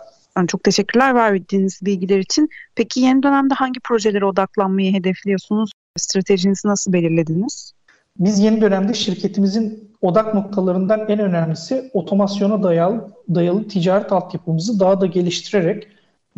Çok 0.47 0.63
teşekkürler 0.63 1.15
verdiğiniz 1.15 1.79
bilgiler 1.81 2.19
için. 2.19 2.49
Peki 2.75 2.99
yeni 2.99 3.23
dönemde 3.23 3.53
hangi 3.53 3.79
projelere 3.79 4.25
odaklanmayı 4.25 4.93
hedefliyorsunuz? 4.93 5.71
Stratejinizi 5.97 6.67
nasıl 6.67 6.93
belirlediniz? 6.93 7.73
Biz 8.19 8.39
yeni 8.39 8.61
dönemde 8.61 8.93
şirketimizin 8.93 9.91
odak 10.01 10.33
noktalarından 10.33 11.09
en 11.09 11.19
önemlisi 11.19 11.89
otomasyona 11.93 12.63
dayalı, 12.63 13.07
dayalı 13.35 13.67
ticaret 13.67 14.11
altyapımızı 14.11 14.79
daha 14.79 15.01
da 15.01 15.05
geliştirerek 15.05 15.87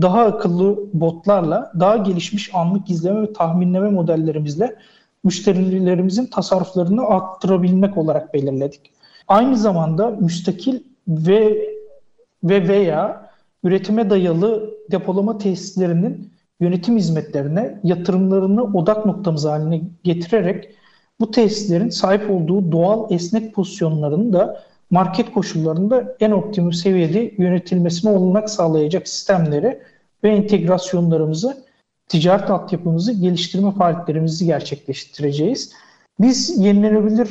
daha 0.01 0.25
akıllı 0.25 0.79
botlarla, 0.93 1.71
daha 1.79 1.97
gelişmiş 1.97 2.55
anlık 2.55 2.89
izleme 2.89 3.21
ve 3.21 3.33
tahminleme 3.33 3.89
modellerimizle 3.89 4.75
müşterilerimizin 5.23 6.25
tasarruflarını 6.25 7.05
arttırabilmek 7.05 7.97
olarak 7.97 8.33
belirledik. 8.33 8.91
Aynı 9.27 9.57
zamanda 9.57 10.09
müstakil 10.09 10.79
ve 11.07 11.69
ve 12.43 12.67
veya 12.67 13.29
üretime 13.63 14.09
dayalı 14.09 14.73
depolama 14.91 15.37
tesislerinin 15.37 16.31
yönetim 16.59 16.97
hizmetlerine 16.97 17.79
yatırımlarını 17.83 18.63
odak 18.63 19.05
noktamız 19.05 19.45
haline 19.45 19.81
getirerek 20.03 20.75
bu 21.19 21.31
tesislerin 21.31 21.89
sahip 21.89 22.31
olduğu 22.31 22.71
doğal 22.71 23.11
esnek 23.11 23.53
pozisyonlarını 23.53 24.33
da 24.33 24.63
market 24.89 25.33
koşullarında 25.33 26.15
en 26.19 26.31
optimum 26.31 26.73
seviyede 26.73 27.33
yönetilmesine 27.37 28.11
olanak 28.11 28.49
sağlayacak 28.49 29.07
sistemleri 29.07 29.79
ve 30.23 30.29
entegrasyonlarımızı, 30.29 31.63
ticaret 32.07 32.49
altyapımızı, 32.49 33.11
geliştirme 33.11 33.71
faaliyetlerimizi 33.71 34.45
gerçekleştireceğiz. 34.45 35.73
Biz 36.19 36.59
yenilenebilir 36.59 37.29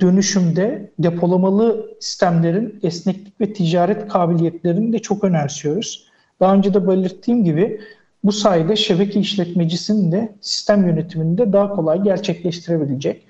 dönüşümde 0.00 0.90
depolamalı 0.98 1.90
sistemlerin 2.00 2.80
esneklik 2.82 3.40
ve 3.40 3.52
ticaret 3.52 4.08
kabiliyetlerini 4.08 4.92
de 4.92 4.98
çok 4.98 5.24
önemsiyoruz. 5.24 6.06
Daha 6.40 6.54
önce 6.54 6.74
de 6.74 6.88
belirttiğim 6.88 7.44
gibi 7.44 7.80
bu 8.26 8.32
sayede 8.32 8.76
şebeke 8.76 9.20
işletmecisinin 9.20 10.12
de 10.12 10.32
sistem 10.40 10.86
yönetimini 10.86 11.38
de 11.38 11.52
daha 11.52 11.74
kolay 11.74 12.02
gerçekleştirebilecek. 12.02 13.22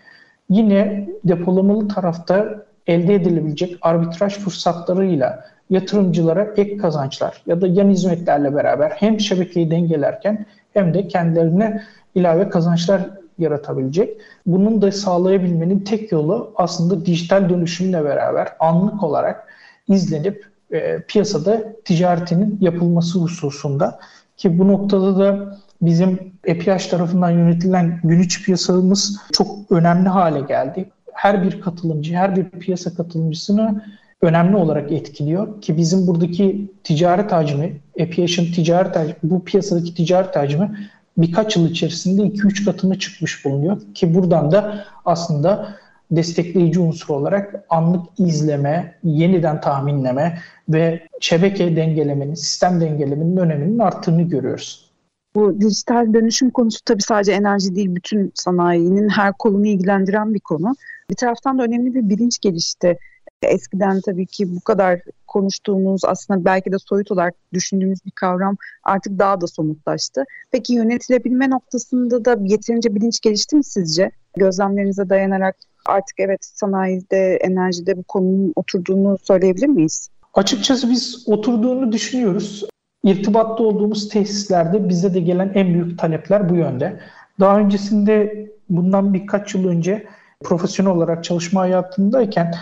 Yine 0.51 1.09
depolamalı 1.25 1.89
tarafta 1.89 2.65
elde 2.87 3.15
edilebilecek 3.15 3.79
arbitraj 3.83 4.33
fırsatlarıyla 4.35 5.45
yatırımcılara 5.71 6.55
ek 6.57 6.77
kazançlar 6.77 7.43
ya 7.47 7.61
da 7.61 7.67
yan 7.67 7.91
hizmetlerle 7.91 8.55
beraber 8.55 8.91
hem 8.91 9.21
şebekeyi 9.21 9.71
dengelerken 9.71 10.47
hem 10.73 10.95
de 10.95 11.09
kendilerine 11.09 11.83
ilave 12.15 12.49
kazançlar 12.49 13.03
yaratabilecek. 13.39 14.21
Bunun 14.47 14.83
da 14.83 14.93
sağlayabilmenin 14.93 15.81
tek 15.81 16.13
yolu 16.13 16.53
aslında 16.57 17.07
dijital 17.07 17.49
dönüşümle 17.49 18.05
beraber 18.05 18.49
anlık 18.61 19.03
olarak 19.03 19.49
izlenip 19.89 20.47
e, 20.73 21.03
piyasada 21.03 21.63
ticaretinin 21.85 22.59
yapılması 22.61 23.19
hususunda 23.19 23.99
ki 24.37 24.59
bu 24.59 24.69
noktada 24.69 25.19
da 25.19 25.59
bizim 25.83 26.33
EPH 26.45 26.91
tarafından 26.91 27.31
yönetilen 27.31 28.01
gün 28.05 28.21
içi 28.21 28.45
piyasamız 28.45 29.21
çok 29.33 29.49
önemli 29.71 30.09
hale 30.09 30.41
geldi. 30.41 30.91
Her 31.13 31.45
bir 31.45 31.61
katılımcı, 31.61 32.15
her 32.15 32.37
bir 32.37 32.45
piyasa 32.45 32.95
katılımcısını 32.95 33.83
önemli 34.23 34.57
olarak 34.57 34.93
etkiliyor 34.93 35.61
ki 35.61 35.77
bizim 35.77 36.07
buradaki 36.07 36.71
ticaret 36.85 37.33
hacmi, 37.33 37.81
EPH'in 37.97 38.53
ticaret 38.53 38.97
hacmi, 38.97 39.15
bu 39.23 39.45
piyasadaki 39.45 39.95
ticaret 39.95 40.37
hacmi 40.37 40.71
birkaç 41.19 41.57
yıl 41.57 41.71
içerisinde 41.71 42.23
2-3 42.23 42.65
katına 42.65 42.99
çıkmış 42.99 43.45
bulunuyor 43.45 43.81
ki 43.95 44.15
buradan 44.15 44.53
da 44.53 44.85
aslında 45.05 45.75
destekleyici 46.11 46.81
unsur 46.81 47.15
olarak 47.15 47.65
anlık 47.69 48.07
izleme, 48.19 48.95
yeniden 49.05 49.61
tahminleme 49.61 50.39
ve 50.69 51.03
şebeke 51.21 51.77
dengelemenin, 51.77 52.35
sistem 52.35 52.81
dengelemenin 52.81 53.37
öneminin 53.37 53.79
arttığını 53.79 54.23
görüyoruz. 54.23 54.91
Bu 55.35 55.61
dijital 55.61 56.15
dönüşüm 56.15 56.51
konusu 56.51 56.79
tabii 56.85 57.03
sadece 57.03 57.33
enerji 57.33 57.75
değil, 57.75 57.95
bütün 57.95 58.33
sanayinin 58.35 59.09
her 59.09 59.33
kolunu 59.33 59.67
ilgilendiren 59.67 60.35
bir 60.35 60.41
konu. 60.41 60.75
Bir 61.11 61.15
taraftan 61.15 61.59
da 61.59 61.63
önemli 61.63 61.95
bir 61.95 62.09
bilinç 62.09 62.39
gelişti. 62.39 62.99
Eskiden 63.43 64.01
tabii 64.01 64.27
ki 64.27 64.57
bu 64.57 64.61
kadar 64.61 65.01
konuştuğumuz 65.27 66.05
aslında 66.05 66.45
belki 66.45 66.73
de 66.73 66.77
soyut 66.79 67.11
olarak 67.13 67.35
düşündüğümüz 67.53 67.99
bir 68.07 68.11
kavram 68.11 68.57
artık 68.85 69.19
daha 69.19 69.41
da 69.41 69.47
somutlaştı. 69.47 70.25
Peki 70.51 70.75
yönetilebilme 70.75 71.51
noktasında 71.51 72.25
da 72.25 72.37
yeterince 72.45 72.95
bilinç 72.95 73.21
gelişti 73.21 73.57
mi 73.57 73.65
sizce? 73.65 74.11
Gözlemlerinize 74.37 75.09
dayanarak 75.09 75.57
artık 75.89 76.21
evet 76.21 76.45
sanayide, 76.45 77.37
enerjide 77.37 77.97
bu 77.97 78.03
konunun 78.03 78.53
oturduğunu 78.57 79.19
söyleyebilir 79.19 79.67
miyiz? 79.67 80.09
Açıkçası 80.35 80.91
biz 80.91 81.25
oturduğunu 81.29 81.93
düşünüyoruz. 81.93 82.65
İrtibatta 83.05 83.63
olduğumuz 83.63 84.09
tesislerde 84.09 84.89
bize 84.89 85.15
de 85.15 85.21
gelen 85.21 85.53
en 85.55 85.75
büyük 85.75 85.99
talepler 85.99 86.51
bu 86.51 86.55
yönde. 86.55 87.01
Daha 87.41 87.59
öncesinde 87.59 88.47
bundan 88.71 89.15
birkaç 89.15 89.55
yıl 89.55 89.69
önce 89.69 90.07
profesyonel 90.45 90.93
olarak 90.93 91.25
çalışma 91.25 91.61
hayatındayken 91.61 92.55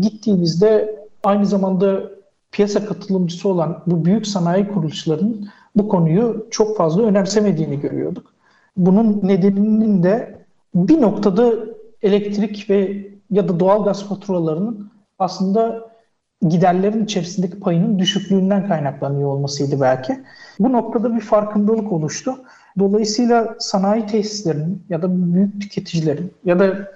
gittiğimizde 0.00 1.00
aynı 1.22 1.46
zamanda 1.46 2.02
piyasa 2.52 2.84
katılımcısı 2.84 3.48
olan 3.48 3.82
bu 3.86 4.04
büyük 4.04 4.26
sanayi 4.26 4.68
kuruluşlarının 4.68 5.48
bu 5.76 5.88
konuyu 5.88 6.46
çok 6.50 6.76
fazla 6.76 7.02
önemsemediğini 7.02 7.80
görüyorduk. 7.80 8.34
Bunun 8.76 9.20
nedeninin 9.22 10.02
de 10.02 10.40
bir 10.74 11.00
noktada 11.00 11.52
elektrik 12.02 12.70
ve 12.70 13.06
ya 13.30 13.48
da 13.48 13.60
doğal 13.60 13.84
gaz 13.84 14.08
faturalarının 14.08 14.90
aslında 15.18 15.90
giderlerin 16.48 17.04
içerisindeki 17.04 17.60
payının 17.60 17.98
düşüklüğünden 17.98 18.68
kaynaklanıyor 18.68 19.28
olmasıydı 19.28 19.80
belki. 19.80 20.20
Bu 20.58 20.72
noktada 20.72 21.16
bir 21.16 21.20
farkındalık 21.20 21.92
oluştu. 21.92 22.36
Dolayısıyla 22.78 23.56
sanayi 23.58 24.06
tesislerinin 24.06 24.82
ya 24.88 25.02
da 25.02 25.34
büyük 25.34 25.60
tüketicilerin 25.60 26.32
ya 26.44 26.58
da 26.58 26.90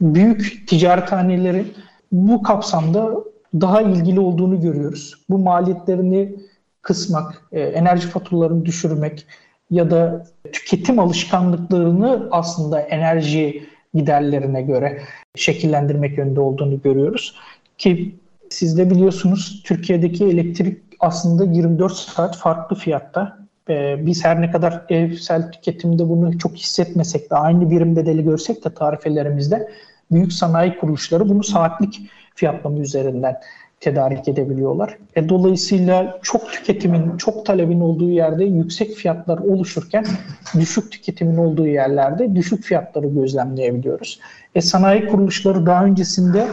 büyük 0.00 0.68
ticarethanelerin 0.68 1.72
bu 2.12 2.42
kapsamda 2.42 3.14
daha 3.54 3.82
ilgili 3.82 4.20
olduğunu 4.20 4.60
görüyoruz. 4.60 5.14
Bu 5.30 5.38
maliyetlerini 5.38 6.36
kısmak, 6.82 7.42
e, 7.52 7.60
enerji 7.60 8.08
faturalarını 8.08 8.66
düşürmek 8.66 9.26
ya 9.70 9.90
da 9.90 10.26
tüketim 10.52 10.98
alışkanlıklarını 10.98 12.28
aslında 12.30 12.80
enerji 12.80 13.69
giderlerine 13.94 14.62
göre 14.62 15.00
şekillendirmek 15.34 16.18
yönünde 16.18 16.40
olduğunu 16.40 16.82
görüyoruz. 16.82 17.34
Ki 17.78 18.14
siz 18.50 18.78
de 18.78 18.90
biliyorsunuz 18.90 19.62
Türkiye'deki 19.64 20.24
elektrik 20.24 20.78
aslında 21.00 21.44
24 21.44 21.92
saat 21.92 22.36
farklı 22.36 22.76
fiyatta. 22.76 23.38
Ee, 23.68 24.06
biz 24.06 24.24
her 24.24 24.40
ne 24.40 24.50
kadar 24.50 24.84
evsel 24.88 25.52
tüketimde 25.52 26.08
bunu 26.08 26.38
çok 26.38 26.56
hissetmesek 26.56 27.30
de 27.30 27.34
aynı 27.34 27.70
birim 27.70 27.96
bedeli 27.96 28.24
görsek 28.24 28.64
de 28.64 28.74
tarifelerimizde 28.74 29.68
büyük 30.12 30.32
sanayi 30.32 30.76
kuruluşları 30.76 31.28
bunu 31.28 31.42
saatlik 31.44 32.00
fiyatlama 32.34 32.78
üzerinden 32.78 33.36
tedarik 33.80 34.28
edebiliyorlar. 34.28 34.98
E, 35.16 35.28
dolayısıyla 35.28 36.18
çok 36.22 36.52
tüketimin, 36.52 37.16
çok 37.16 37.46
talebin 37.46 37.80
olduğu 37.80 38.10
yerde 38.10 38.44
yüksek 38.44 38.94
fiyatlar 38.94 39.38
oluşurken 39.38 40.06
düşük 40.54 40.92
tüketimin 40.92 41.36
olduğu 41.36 41.66
yerlerde 41.66 42.36
düşük 42.36 42.64
fiyatları 42.64 43.06
gözlemleyebiliyoruz. 43.06 44.20
E, 44.54 44.60
sanayi 44.60 45.06
kuruluşları 45.06 45.66
daha 45.66 45.84
öncesinde 45.84 46.46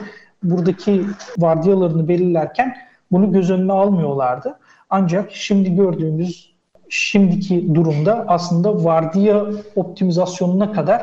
buradaki 0.43 1.01
vardiyalarını 1.37 2.07
belirlerken 2.07 2.77
bunu 3.11 3.31
göz 3.31 3.51
önüne 3.51 3.73
almıyorlardı. 3.73 4.59
Ancak 4.89 5.31
şimdi 5.31 5.75
gördüğümüz 5.75 6.53
şimdiki 6.89 7.75
durumda 7.75 8.25
aslında 8.27 8.83
vardiya 8.83 9.45
optimizasyonuna 9.75 10.71
kadar 10.71 11.01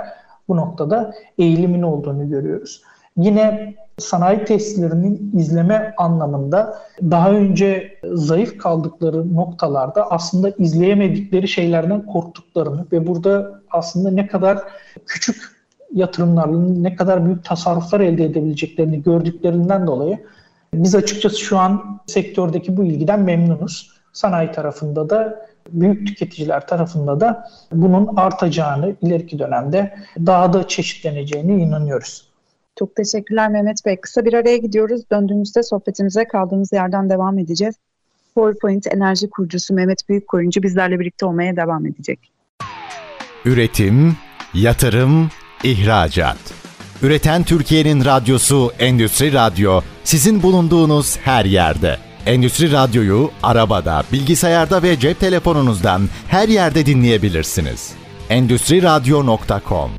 bu 0.49 0.57
noktada 0.57 1.15
eğilimin 1.39 1.83
olduğunu 1.83 2.29
görüyoruz. 2.29 2.83
Yine 3.17 3.75
sanayi 3.99 4.45
tesislerinin 4.45 5.31
izleme 5.37 5.95
anlamında 5.97 6.79
daha 7.03 7.31
önce 7.31 7.99
zayıf 8.05 8.59
kaldıkları 8.59 9.35
noktalarda 9.35 10.11
aslında 10.11 10.51
izleyemedikleri 10.51 11.49
şeylerden 11.49 12.07
korktuklarını 12.07 12.87
ve 12.93 13.07
burada 13.07 13.61
aslında 13.71 14.11
ne 14.11 14.27
kadar 14.27 14.59
küçük 15.07 15.37
yatırımlarla 15.93 16.59
ne 16.59 16.97
kadar 16.97 17.27
büyük 17.27 17.45
tasarruflar 17.45 18.01
elde 18.01 18.25
edebileceklerini 18.25 19.03
gördüklerinden 19.03 19.87
dolayı 19.87 20.19
biz 20.75 20.95
açıkçası 20.95 21.39
şu 21.39 21.59
an 21.59 22.01
sektördeki 22.07 22.77
bu 22.77 22.85
ilgiden 22.85 23.21
memnunuz. 23.21 23.95
Sanayi 24.13 24.53
tarafında 24.53 25.11
da 25.11 25.47
büyük 25.71 26.07
tüketiciler 26.07 26.67
tarafında 26.67 27.21
da 27.21 27.49
bunun 27.73 28.17
artacağını 28.17 28.95
ileriki 29.03 29.39
dönemde 29.39 29.95
daha 30.27 30.53
da 30.53 30.69
çeşitleneceğine 30.69 31.53
inanıyoruz. 31.53 32.24
Çok 32.79 32.97
teşekkürler 32.97 33.51
Mehmet 33.51 33.85
Bey. 33.87 34.01
Kısa 34.01 34.25
bir 34.25 34.33
araya 34.33 34.57
gidiyoruz. 34.57 35.03
Döndüğümüzde 35.13 35.63
sohbetimize 35.63 36.25
kaldığımız 36.25 36.73
yerden 36.73 37.11
devam 37.11 37.39
edeceğiz. 37.39 37.75
PowerPoint 38.35 38.87
enerji 38.87 39.31
kurucusu 39.31 39.75
Mehmet 39.75 40.09
Büyükkoyuncu 40.09 40.63
bizlerle 40.63 41.01
birlikte 41.01 41.27
olmaya 41.27 41.57
devam 41.57 41.87
edecek. 41.87 42.33
Üretim, 43.45 44.17
yatırım, 44.55 45.31
ihracat. 45.65 46.39
Üreten 47.03 47.43
Türkiye'nin 47.43 48.05
radyosu 48.05 48.71
Endüstri 48.79 49.33
Radyo 49.33 49.81
sizin 50.05 50.43
bulunduğunuz 50.43 51.19
her 51.19 51.45
yerde. 51.45 51.97
Endüstri 52.27 52.73
Radyo'yu 52.73 53.31
arabada, 53.43 54.03
bilgisayarda 54.13 54.83
ve 54.83 54.99
cep 54.99 55.21
telefonunuzdan 55.21 56.03
her 56.29 56.49
yerde 56.49 56.87
dinleyebilirsiniz. 56.87 57.93
Endüstriradyo.com 58.31 59.91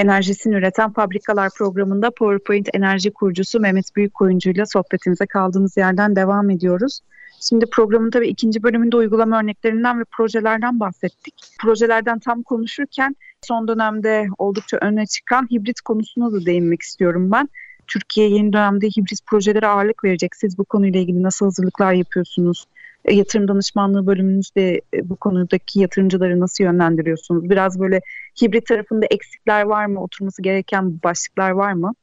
enerjisini 0.00 0.54
üreten 0.54 0.92
fabrikalar 0.92 1.50
programında 1.58 2.10
PowerPoint 2.10 2.68
enerji 2.74 3.10
kurucusu 3.10 3.60
Mehmet 3.60 3.96
Büyükkoyuncu 3.96 4.50
ile 4.50 4.66
sohbetimize 4.66 5.26
kaldığımız 5.26 5.76
yerden 5.76 6.16
devam 6.16 6.50
ediyoruz. 6.50 7.00
Şimdi 7.48 7.66
programın 7.66 8.10
tabii 8.10 8.28
ikinci 8.28 8.62
bölümünde 8.62 8.96
uygulama 8.96 9.40
örneklerinden 9.40 10.00
ve 10.00 10.04
projelerden 10.04 10.80
bahsettik. 10.80 11.34
Projelerden 11.60 12.18
tam 12.18 12.42
konuşurken 12.42 13.16
son 13.42 13.68
dönemde 13.68 14.26
oldukça 14.38 14.78
öne 14.80 15.06
çıkan 15.06 15.48
hibrit 15.50 15.80
konusuna 15.80 16.32
da 16.32 16.46
değinmek 16.46 16.82
istiyorum 16.82 17.30
ben. 17.30 17.48
Türkiye 17.86 18.28
yeni 18.28 18.52
dönemde 18.52 18.86
hibrit 18.86 19.26
projelere 19.26 19.66
ağırlık 19.66 20.04
verecek. 20.04 20.36
Siz 20.36 20.58
bu 20.58 20.64
konuyla 20.64 21.00
ilgili 21.00 21.22
nasıl 21.22 21.46
hazırlıklar 21.46 21.92
yapıyorsunuz? 21.92 22.66
Yatırım 23.08 23.48
danışmanlığı 23.48 24.06
bölümünüzde 24.06 24.80
e, 24.94 25.08
bu 25.08 25.16
konudaki 25.16 25.80
yatırımcıları 25.80 26.40
nasıl 26.40 26.64
yönlendiriyorsunuz? 26.64 27.50
Biraz 27.50 27.80
böyle 27.80 28.00
hibrit 28.42 28.66
tarafında 28.66 29.06
eksikler 29.10 29.62
var 29.62 29.86
mı? 29.86 30.02
Oturması 30.02 30.42
gereken 30.42 31.02
başlıklar 31.04 31.50
var 31.50 31.72
mı? 31.72 31.94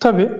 Tabii. 0.00 0.30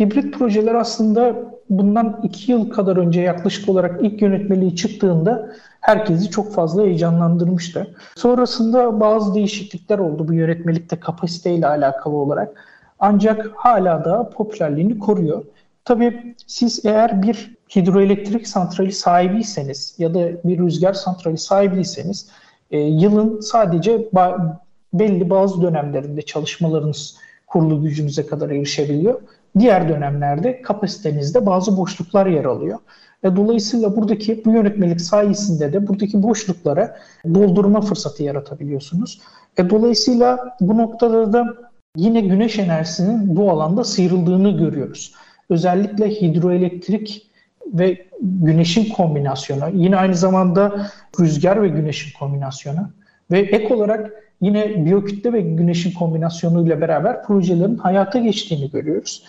Hibrit 0.00 0.34
projeler 0.34 0.74
aslında 0.74 1.36
bundan 1.70 2.20
iki 2.22 2.52
yıl 2.52 2.70
kadar 2.70 2.96
önce 2.96 3.20
yaklaşık 3.20 3.68
olarak 3.68 4.00
ilk 4.02 4.22
yönetmeliği 4.22 4.76
çıktığında 4.76 5.52
herkesi 5.80 6.30
çok 6.30 6.52
fazla 6.52 6.82
heyecanlandırmıştı. 6.82 7.94
Sonrasında 8.16 9.00
bazı 9.00 9.34
değişiklikler 9.34 9.98
oldu 9.98 10.28
bu 10.28 10.34
yönetmelikte 10.34 11.00
kapasiteyle 11.00 11.66
alakalı 11.66 12.14
olarak. 12.14 12.66
Ancak 12.98 13.50
hala 13.54 14.04
da 14.04 14.30
popülerliğini 14.30 14.98
koruyor. 14.98 15.44
Tabii 15.90 16.34
siz 16.46 16.80
eğer 16.84 17.22
bir 17.22 17.56
hidroelektrik 17.76 18.48
santrali 18.48 18.92
sahibiyseniz 18.92 19.94
ya 19.98 20.14
da 20.14 20.20
bir 20.44 20.58
rüzgar 20.58 20.92
santrali 20.92 21.38
sahibiyseniz 21.38 22.28
e, 22.70 22.78
yılın 22.78 23.40
sadece 23.40 23.96
ba- 23.96 24.56
belli 24.92 25.30
bazı 25.30 25.62
dönemlerinde 25.62 26.22
çalışmalarınız 26.22 27.16
kurulu 27.46 27.82
gücünüze 27.82 28.26
kadar 28.26 28.50
erişebiliyor. 28.50 29.20
Diğer 29.58 29.88
dönemlerde 29.88 30.62
kapasitenizde 30.62 31.46
bazı 31.46 31.76
boşluklar 31.76 32.26
yer 32.26 32.44
alıyor. 32.44 32.78
E, 33.22 33.36
dolayısıyla 33.36 33.96
buradaki 33.96 34.44
bu 34.44 34.50
yönetmelik 34.50 35.00
sayesinde 35.00 35.72
de 35.72 35.88
buradaki 35.88 36.22
boşluklara 36.22 36.96
doldurma 37.34 37.80
fırsatı 37.80 38.22
yaratabiliyorsunuz. 38.22 39.20
E, 39.56 39.70
dolayısıyla 39.70 40.56
bu 40.60 40.78
noktada 40.78 41.32
da 41.32 41.54
yine 41.96 42.20
güneş 42.20 42.58
enerjisinin 42.58 43.36
bu 43.36 43.50
alanda 43.50 43.84
sıyrıldığını 43.84 44.50
görüyoruz. 44.50 45.14
Özellikle 45.50 46.10
hidroelektrik 46.10 47.30
ve 47.66 48.06
güneşin 48.20 48.92
kombinasyonu, 48.92 49.70
yine 49.74 49.96
aynı 49.96 50.14
zamanda 50.14 50.86
rüzgar 51.20 51.62
ve 51.62 51.68
güneşin 51.68 52.18
kombinasyonu 52.18 52.90
ve 53.30 53.40
ek 53.40 53.74
olarak 53.74 54.10
yine 54.40 54.84
biyokütle 54.84 55.32
ve 55.32 55.40
güneşin 55.40 55.92
kombinasyonuyla 55.92 56.80
beraber 56.80 57.22
projelerin 57.22 57.76
hayata 57.76 58.18
geçtiğini 58.18 58.70
görüyoruz. 58.70 59.24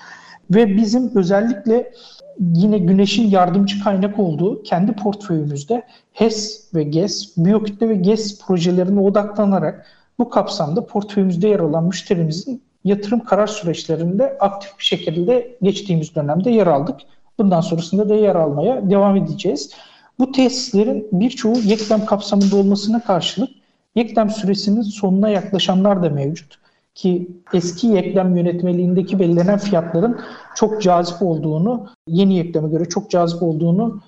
Ve 0.51 0.77
bizim 0.77 1.17
özellikle 1.17 1.91
yine 2.39 2.77
güneşin 2.77 3.29
yardımcı 3.29 3.83
kaynak 3.83 4.19
olduğu 4.19 4.63
kendi 4.63 4.93
portföyümüzde 4.93 5.83
HES 6.11 6.69
ve 6.75 6.83
GES, 6.83 7.37
biyokütle 7.37 7.89
ve 7.89 7.95
GES 7.95 8.41
projelerine 8.41 8.99
odaklanarak 8.99 9.85
bu 10.19 10.29
kapsamda 10.29 10.85
portföyümüzde 10.85 11.47
yer 11.47 11.59
alan 11.59 11.83
müşterimizin 11.83 12.61
yatırım 12.83 13.19
karar 13.19 13.47
süreçlerinde 13.47 14.37
aktif 14.39 14.79
bir 14.79 14.83
şekilde 14.83 15.57
geçtiğimiz 15.61 16.15
dönemde 16.15 16.51
yer 16.51 16.67
aldık. 16.67 16.95
Bundan 17.39 17.61
sonrasında 17.61 18.09
da 18.09 18.15
yer 18.15 18.35
almaya 18.35 18.89
devam 18.89 19.15
edeceğiz. 19.15 19.71
Bu 20.19 20.31
tesislerin 20.31 21.07
birçoğu 21.11 21.57
yeklem 21.57 22.05
kapsamında 22.05 22.55
olmasına 22.55 23.03
karşılık 23.03 23.49
yeklem 23.95 24.29
süresinin 24.29 24.81
sonuna 24.81 25.29
yaklaşanlar 25.29 26.03
da 26.03 26.09
mevcut. 26.09 26.61
Ki 26.95 27.27
eski 27.53 27.87
yeklem 27.87 28.37
yönetmeliğindeki 28.37 29.19
belirlenen 29.19 29.57
fiyatların 29.57 30.21
çok 30.55 30.81
cazip 30.81 31.21
olduğunu, 31.21 31.87
yeni 32.07 32.35
yekleme 32.35 32.69
göre 32.69 32.85
çok 32.85 33.09
cazip 33.09 33.43
olduğunu 33.43 34.01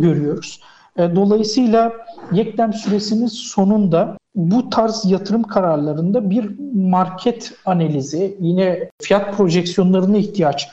görüyoruz. 0.00 0.60
E, 0.98 1.16
dolayısıyla 1.16 1.92
yeklem 2.32 2.72
süresinin 2.72 3.26
sonunda 3.26 4.16
bu 4.34 4.70
tarz 4.70 5.04
yatırım 5.04 5.42
kararlarında 5.42 6.30
bir 6.30 6.50
market 6.74 7.52
analizi, 7.66 8.36
yine 8.40 8.90
fiyat 9.02 9.36
projeksiyonlarına 9.36 10.16
ihtiyaç 10.16 10.68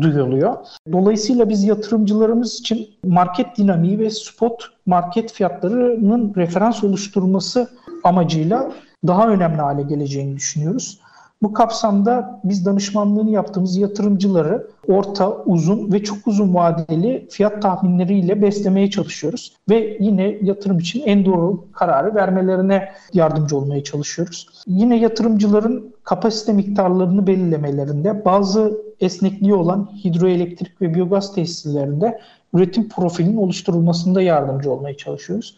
duyuluyor. 0.00 0.56
Dolayısıyla 0.92 1.48
biz 1.48 1.64
yatırımcılarımız 1.64 2.60
için 2.60 2.88
market 3.04 3.56
dinamiği 3.56 3.98
ve 3.98 4.10
spot 4.10 4.64
market 4.86 5.32
fiyatlarının 5.32 6.32
referans 6.36 6.84
oluşturması 6.84 7.68
amacıyla 8.04 8.72
daha 9.06 9.28
önemli 9.28 9.60
hale 9.60 9.82
geleceğini 9.82 10.36
düşünüyoruz. 10.36 10.98
Bu 11.44 11.52
kapsamda 11.52 12.40
biz 12.44 12.66
danışmanlığını 12.66 13.30
yaptığımız 13.30 13.76
yatırımcıları 13.76 14.66
orta, 14.88 15.36
uzun 15.36 15.92
ve 15.92 16.02
çok 16.02 16.26
uzun 16.26 16.54
vadeli 16.54 17.26
fiyat 17.30 17.62
tahminleriyle 17.62 18.42
beslemeye 18.42 18.90
çalışıyoruz. 18.90 19.56
Ve 19.70 19.96
yine 20.00 20.38
yatırım 20.42 20.78
için 20.78 21.02
en 21.06 21.24
doğru 21.24 21.64
kararı 21.72 22.14
vermelerine 22.14 22.88
yardımcı 23.12 23.56
olmaya 23.56 23.84
çalışıyoruz. 23.84 24.48
Yine 24.66 24.98
yatırımcıların 24.98 25.94
kapasite 26.04 26.52
miktarlarını 26.52 27.26
belirlemelerinde 27.26 28.24
bazı 28.24 28.78
esnekliği 29.00 29.54
olan 29.54 29.90
hidroelektrik 30.04 30.82
ve 30.82 30.94
biyogaz 30.94 31.34
tesislerinde 31.34 32.20
üretim 32.54 32.88
profilinin 32.88 33.36
oluşturulmasında 33.36 34.22
yardımcı 34.22 34.70
olmaya 34.70 34.96
çalışıyoruz. 34.96 35.56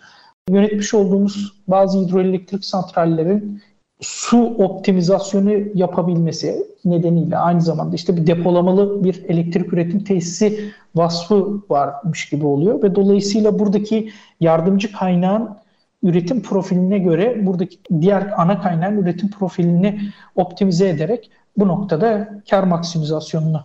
Yönetmiş 0.51 0.95
olduğumuz 0.95 1.53
bazı 1.69 1.99
hidroelektrik 1.99 2.65
santrallerin 2.65 3.61
su 4.01 4.39
optimizasyonu 4.59 5.53
yapabilmesi 5.75 6.67
nedeniyle 6.85 7.39
aynı 7.39 7.61
zamanda 7.61 7.97
işte 7.97 8.17
bir 8.17 8.27
depolamalı 8.27 9.05
bir 9.05 9.25
elektrik 9.25 9.73
üretim 9.73 10.05
tesisi 10.05 10.71
vasfı 10.95 11.61
varmış 11.71 12.29
gibi 12.29 12.47
oluyor 12.47 12.83
ve 12.83 12.95
dolayısıyla 12.95 13.59
buradaki 13.59 14.11
yardımcı 14.41 14.93
kaynağın 14.93 15.57
üretim 16.03 16.43
profiline 16.43 16.99
göre 16.99 17.47
buradaki 17.47 17.79
diğer 18.01 18.33
ana 18.37 18.61
kaynağın 18.61 18.97
üretim 18.97 19.31
profilini 19.31 20.01
optimize 20.35 20.89
ederek 20.89 21.31
bu 21.57 21.69
noktada 21.69 22.29
kar 22.51 22.63
maksimizasyonunu 22.63 23.65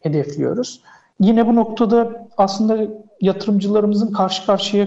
hedefliyoruz. 0.00 0.80
Yine 1.20 1.46
bu 1.46 1.54
noktada 1.56 2.28
aslında 2.36 2.78
yatırımcılarımızın 3.20 4.12
karşı 4.12 4.46
karşıya 4.46 4.86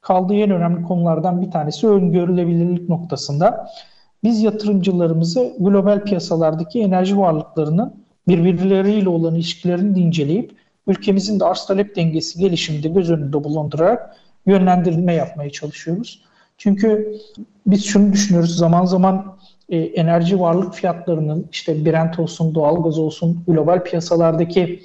kaldığı 0.00 0.34
en 0.34 0.50
önemli 0.50 0.82
konulardan 0.82 1.42
bir 1.42 1.50
tanesi 1.50 1.88
öngörülebilirlik 1.88 2.88
noktasında. 2.88 3.68
Biz 4.26 4.42
yatırımcılarımızı 4.42 5.52
global 5.58 6.04
piyasalardaki 6.04 6.80
enerji 6.80 7.18
varlıklarının 7.18 7.94
birbirleriyle 8.28 9.08
olan 9.08 9.34
ilişkilerini 9.34 9.98
inceleyip 9.98 10.52
ülkemizin 10.86 11.40
de 11.40 11.44
arz 11.44 11.66
talep 11.66 11.96
dengesi 11.96 12.38
gelişiminde 12.38 12.88
göz 12.88 13.10
önünde 13.10 13.44
bulundurarak 13.44 14.16
yönlendirme 14.46 15.14
yapmaya 15.14 15.50
çalışıyoruz. 15.50 16.22
Çünkü 16.58 17.18
biz 17.66 17.84
şunu 17.84 18.12
düşünüyoruz 18.12 18.56
zaman 18.56 18.84
zaman 18.84 19.36
e, 19.68 19.78
enerji 19.78 20.40
varlık 20.40 20.74
fiyatlarının 20.74 21.46
işte 21.52 21.84
Brent 21.84 22.18
olsun, 22.18 22.54
doğalgaz 22.54 22.98
olsun 22.98 23.44
global 23.46 23.84
piyasalardaki 23.84 24.82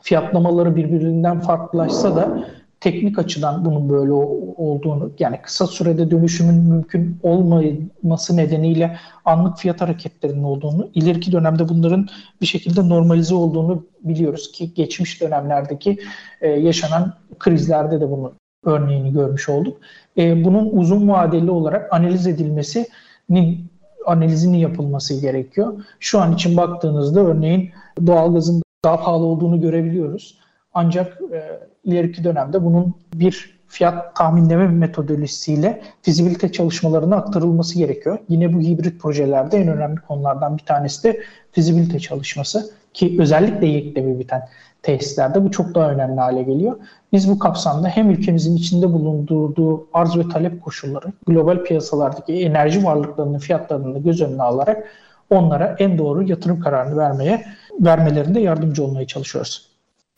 fiyatlamaları 0.00 0.76
birbirinden 0.76 1.40
farklılaşsa 1.40 2.16
da 2.16 2.44
teknik 2.86 3.18
açıdan 3.18 3.64
bunun 3.64 3.88
böyle 3.88 4.12
olduğunu 4.56 5.10
yani 5.18 5.40
kısa 5.42 5.66
sürede 5.66 6.10
dönüşümün 6.10 6.54
mümkün 6.54 7.18
olmaması 7.22 8.36
nedeniyle 8.36 8.96
anlık 9.24 9.58
fiyat 9.58 9.80
hareketlerinin 9.80 10.42
olduğunu, 10.42 10.90
ileriki 10.94 11.32
dönemde 11.32 11.68
bunların 11.68 12.08
bir 12.40 12.46
şekilde 12.46 12.88
normalize 12.88 13.34
olduğunu 13.34 13.86
biliyoruz 14.00 14.52
ki 14.52 14.74
geçmiş 14.74 15.20
dönemlerdeki 15.20 15.98
e, 16.40 16.48
yaşanan 16.48 17.14
krizlerde 17.38 18.00
de 18.00 18.10
bunun 18.10 18.32
örneğini 18.64 19.12
görmüş 19.12 19.48
olduk. 19.48 19.76
E, 20.18 20.44
bunun 20.44 20.70
uzun 20.72 21.08
vadeli 21.08 21.50
olarak 21.50 21.92
analiz 21.92 22.26
edilmesinin 22.26 23.66
analizinin 24.06 24.58
yapılması 24.58 25.20
gerekiyor. 25.20 25.84
Şu 26.00 26.20
an 26.20 26.34
için 26.34 26.56
baktığınızda 26.56 27.20
örneğin 27.20 27.70
doğalgazın 28.06 28.62
daha 28.84 28.96
pahalı 28.96 29.24
olduğunu 29.24 29.60
görebiliyoruz. 29.60 30.45
Ancak 30.78 31.18
e, 31.32 31.60
ileriki 31.84 32.24
dönemde 32.24 32.64
bunun 32.64 32.94
bir 33.14 33.58
fiyat 33.66 34.16
tahminleme 34.16 34.68
metodolojisiyle 34.68 35.82
fizibilite 36.02 36.52
çalışmalarına 36.52 37.16
aktarılması 37.16 37.78
gerekiyor. 37.78 38.18
Yine 38.28 38.54
bu 38.54 38.60
hibrit 38.60 39.00
projelerde 39.00 39.58
en 39.58 39.68
önemli 39.68 40.00
konulardan 40.00 40.58
bir 40.58 40.62
tanesi 40.62 41.04
de 41.04 41.20
fizibilite 41.52 41.98
çalışması 41.98 42.70
ki 42.94 43.16
özellikle 43.20 43.66
yekleme 43.66 44.18
biten 44.18 44.48
tesislerde 44.82 45.44
bu 45.44 45.50
çok 45.50 45.74
daha 45.74 45.90
önemli 45.90 46.20
hale 46.20 46.42
geliyor. 46.42 46.76
Biz 47.12 47.30
bu 47.30 47.38
kapsamda 47.38 47.88
hem 47.88 48.10
ülkemizin 48.10 48.56
içinde 48.56 48.92
bulunduğu 48.92 49.86
arz 49.92 50.16
ve 50.16 50.28
talep 50.28 50.62
koşulları, 50.62 51.06
global 51.26 51.64
piyasalardaki 51.64 52.32
enerji 52.32 52.84
varlıklarının 52.84 53.38
fiyatlarını 53.38 53.98
göz 53.98 54.22
önüne 54.22 54.42
alarak 54.42 54.88
onlara 55.30 55.76
en 55.78 55.98
doğru 55.98 56.22
yatırım 56.22 56.60
kararını 56.60 56.96
vermeye 56.96 57.44
vermelerinde 57.80 58.40
yardımcı 58.40 58.84
olmaya 58.84 59.06
çalışıyoruz. 59.06 59.65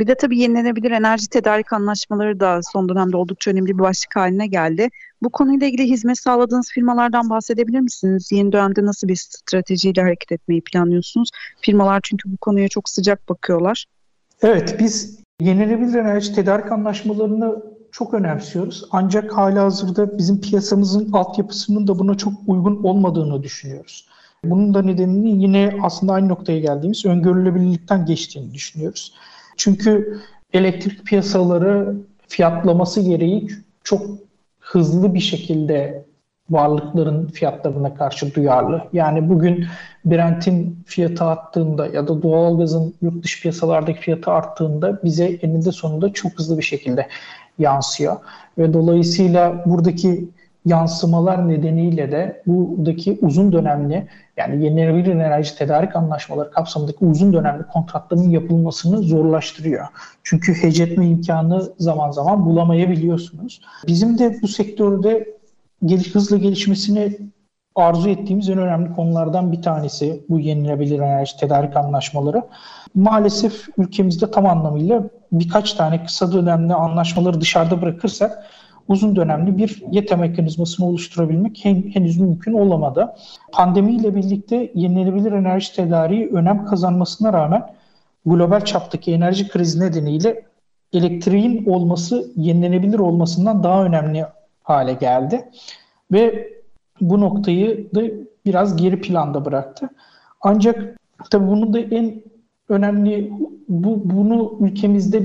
Bir 0.00 0.06
de 0.06 0.14
tabii 0.14 0.38
yenilenebilir 0.38 0.90
enerji 0.90 1.28
tedarik 1.28 1.72
anlaşmaları 1.72 2.40
da 2.40 2.60
son 2.72 2.88
dönemde 2.88 3.16
oldukça 3.16 3.50
önemli 3.50 3.66
bir 3.66 3.78
başlık 3.78 4.16
haline 4.16 4.46
geldi. 4.46 4.88
Bu 5.22 5.30
konuyla 5.30 5.66
ilgili 5.66 5.88
hizmet 5.88 6.18
sağladığınız 6.18 6.70
firmalardan 6.70 7.30
bahsedebilir 7.30 7.80
misiniz? 7.80 8.32
Yeni 8.32 8.52
dönemde 8.52 8.84
nasıl 8.84 9.08
bir 9.08 9.16
stratejiyle 9.16 10.02
hareket 10.02 10.32
etmeyi 10.32 10.60
planlıyorsunuz? 10.60 11.30
Firmalar 11.60 12.00
çünkü 12.02 12.32
bu 12.32 12.36
konuya 12.36 12.68
çok 12.68 12.88
sıcak 12.88 13.28
bakıyorlar. 13.28 13.86
Evet, 14.42 14.76
biz 14.80 15.18
yenilenebilir 15.40 15.94
enerji 15.94 16.34
tedarik 16.34 16.72
anlaşmalarını 16.72 17.62
çok 17.92 18.14
önemsiyoruz. 18.14 18.84
Ancak 18.90 19.36
hala 19.36 19.64
hazırda 19.64 20.18
bizim 20.18 20.40
piyasamızın 20.40 21.12
altyapısının 21.12 21.86
da 21.86 21.98
buna 21.98 22.14
çok 22.14 22.32
uygun 22.46 22.82
olmadığını 22.84 23.42
düşünüyoruz. 23.42 24.08
Bunun 24.44 24.74
da 24.74 24.82
nedenini 24.82 25.42
yine 25.42 25.78
aslında 25.82 26.12
aynı 26.12 26.28
noktaya 26.28 26.60
geldiğimiz 26.60 27.06
öngörülebilirlikten 27.06 28.06
geçtiğini 28.06 28.54
düşünüyoruz. 28.54 29.12
Çünkü 29.58 30.20
elektrik 30.52 31.06
piyasaları 31.06 31.96
fiyatlaması 32.28 33.00
gereği 33.00 33.48
çok 33.84 34.06
hızlı 34.60 35.14
bir 35.14 35.20
şekilde 35.20 36.04
varlıkların 36.50 37.26
fiyatlarına 37.26 37.94
karşı 37.94 38.34
duyarlı. 38.34 38.82
Yani 38.92 39.28
bugün 39.28 39.66
Brent'in 40.04 40.78
fiyatı 40.86 41.24
arttığında 41.24 41.86
ya 41.86 42.08
da 42.08 42.22
doğalgazın 42.22 42.94
yurt 43.02 43.24
dışı 43.24 43.42
piyasalardaki 43.42 44.00
fiyatı 44.00 44.30
arttığında 44.30 45.04
bize 45.04 45.24
eninde 45.24 45.72
sonunda 45.72 46.12
çok 46.12 46.38
hızlı 46.38 46.58
bir 46.58 46.62
şekilde 46.62 47.08
yansıyor. 47.58 48.16
Ve 48.58 48.72
dolayısıyla 48.72 49.64
buradaki 49.66 50.28
yansımalar 50.68 51.48
nedeniyle 51.48 52.12
de 52.12 52.42
buradaki 52.46 53.18
uzun 53.22 53.52
dönemli 53.52 54.08
yani 54.36 54.64
yenilenebilir 54.64 55.14
enerji 55.14 55.58
tedarik 55.58 55.96
anlaşmaları 55.96 56.50
kapsamındaki 56.50 57.04
uzun 57.04 57.32
dönemli 57.32 57.62
kontratların 57.72 58.30
yapılmasını 58.30 58.98
zorlaştırıyor. 58.98 59.86
Çünkü 60.22 60.54
hece 60.54 60.94
imkanı 60.94 61.62
zaman 61.78 62.10
zaman 62.10 62.46
bulamayabiliyorsunuz. 62.46 63.60
Bizim 63.86 64.18
de 64.18 64.36
bu 64.42 64.48
sektörde 64.48 65.38
geliş, 65.84 66.14
hızlı 66.14 66.38
gelişmesini 66.38 67.18
arzu 67.74 68.08
ettiğimiz 68.08 68.48
en 68.48 68.58
önemli 68.58 68.94
konulardan 68.94 69.52
bir 69.52 69.62
tanesi 69.62 70.24
bu 70.28 70.38
yenilenebilir 70.38 70.98
enerji 70.98 71.36
tedarik 71.36 71.76
anlaşmaları. 71.76 72.42
Maalesef 72.94 73.68
ülkemizde 73.78 74.30
tam 74.30 74.46
anlamıyla 74.46 75.04
birkaç 75.32 75.74
tane 75.74 76.04
kısa 76.04 76.32
dönemli 76.32 76.74
anlaşmaları 76.74 77.40
dışarıda 77.40 77.82
bırakırsak 77.82 78.44
uzun 78.88 79.16
dönemli 79.16 79.58
bir 79.58 79.82
yete 79.90 80.16
mekanizmasını 80.16 80.86
oluşturabilmek 80.86 81.64
henüz 81.64 82.20
mümkün 82.20 82.52
olamadı. 82.52 83.14
Pandemiyle 83.52 84.14
birlikte 84.14 84.72
yenilenebilir 84.74 85.32
enerji 85.32 85.74
tedariği 85.74 86.28
önem 86.28 86.66
kazanmasına 86.66 87.32
rağmen 87.32 87.70
global 88.26 88.60
çaptaki 88.60 89.12
enerji 89.12 89.48
krizi 89.48 89.80
nedeniyle 89.80 90.42
elektriğin 90.92 91.66
olması 91.66 92.32
yenilenebilir 92.36 92.98
olmasından 92.98 93.62
daha 93.62 93.84
önemli 93.84 94.26
hale 94.62 94.92
geldi. 94.92 95.48
Ve 96.12 96.48
bu 97.00 97.20
noktayı 97.20 97.94
da 97.94 98.00
biraz 98.46 98.76
geri 98.76 99.00
planda 99.00 99.44
bıraktı. 99.44 99.88
Ancak 100.40 100.96
tabii 101.30 101.48
bunun 101.48 101.72
da 101.74 101.78
en 101.78 102.22
önemli 102.68 103.32
bu 103.68 104.00
bunu 104.04 104.56
ülkemizde 104.60 105.22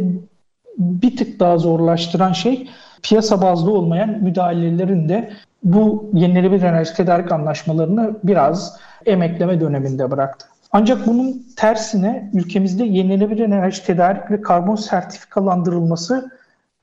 bir 0.77 1.17
tık 1.17 1.39
daha 1.39 1.57
zorlaştıran 1.57 2.33
şey 2.33 2.69
piyasa 3.03 3.41
bazlı 3.41 3.71
olmayan 3.71 4.09
müdahalelerin 4.09 5.09
de 5.09 5.31
bu 5.63 6.09
yenilenebilir 6.13 6.63
enerji 6.63 6.93
tedarik 6.93 7.31
anlaşmalarını 7.31 8.13
biraz 8.23 8.77
emekleme 9.05 9.61
döneminde 9.61 10.11
bıraktı. 10.11 10.47
Ancak 10.71 11.07
bunun 11.07 11.45
tersine 11.55 12.31
ülkemizde 12.33 12.83
yenilenebilir 12.83 13.45
enerji 13.45 13.85
tedarik 13.85 14.31
ve 14.31 14.41
karbon 14.41 14.75
sertifikalandırılması 14.75 16.31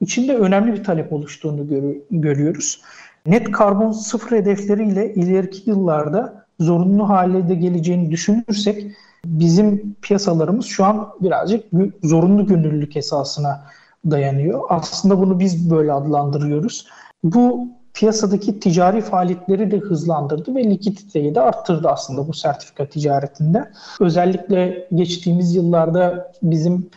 içinde 0.01 0.37
önemli 0.37 0.73
bir 0.73 0.85
talep 0.85 1.13
oluştuğunu 1.13 1.69
gör- 1.69 1.97
görüyoruz. 2.11 2.83
Net 3.27 3.53
karbon 3.53 3.93
sıfır 3.93 4.37
hedefleriyle 4.37 5.15
ileriki 5.15 5.71
yıllarda 5.71 6.45
zorunlu 6.61 7.09
hale 7.09 7.49
de 7.49 7.55
geleceğini 7.55 8.11
düşünürsek 8.11 8.87
bizim 9.25 9.97
piyasalarımız 10.03 10.67
şu 10.67 10.85
an 10.85 11.09
birazcık 11.21 11.65
zorunlu 12.03 12.47
gönüllülük 12.47 12.97
esasına 12.97 13.65
dayanıyor. 14.11 14.61
Aslında 14.69 15.19
bunu 15.19 15.41
biz 15.41 15.71
böyle 15.71 15.93
adlandırıyoruz. 15.93 16.87
Bu 17.25 17.69
piyasadaki 17.95 18.61
ticari 18.61 19.01
faaliyetleri 19.01 19.71
de 19.71 19.79
hızlandırdı 19.79 20.55
ve 20.55 20.65
likiditeyi 20.65 21.35
de 21.35 21.41
arttırdı 21.41 21.89
aslında 21.89 22.29
bu 22.29 22.33
sertifika 22.33 22.87
ticaretinde. 22.87 23.71
Özellikle 24.01 24.89
geçtiğimiz 24.95 25.55
yıllarda 25.55 26.33
bizim 26.43 26.91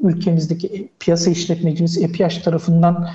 ülkemizdeki 0.00 0.88
piyasa 1.00 1.30
işletmecimiz 1.30 1.98
EPİAŞ 1.98 2.38
tarafından 2.38 3.08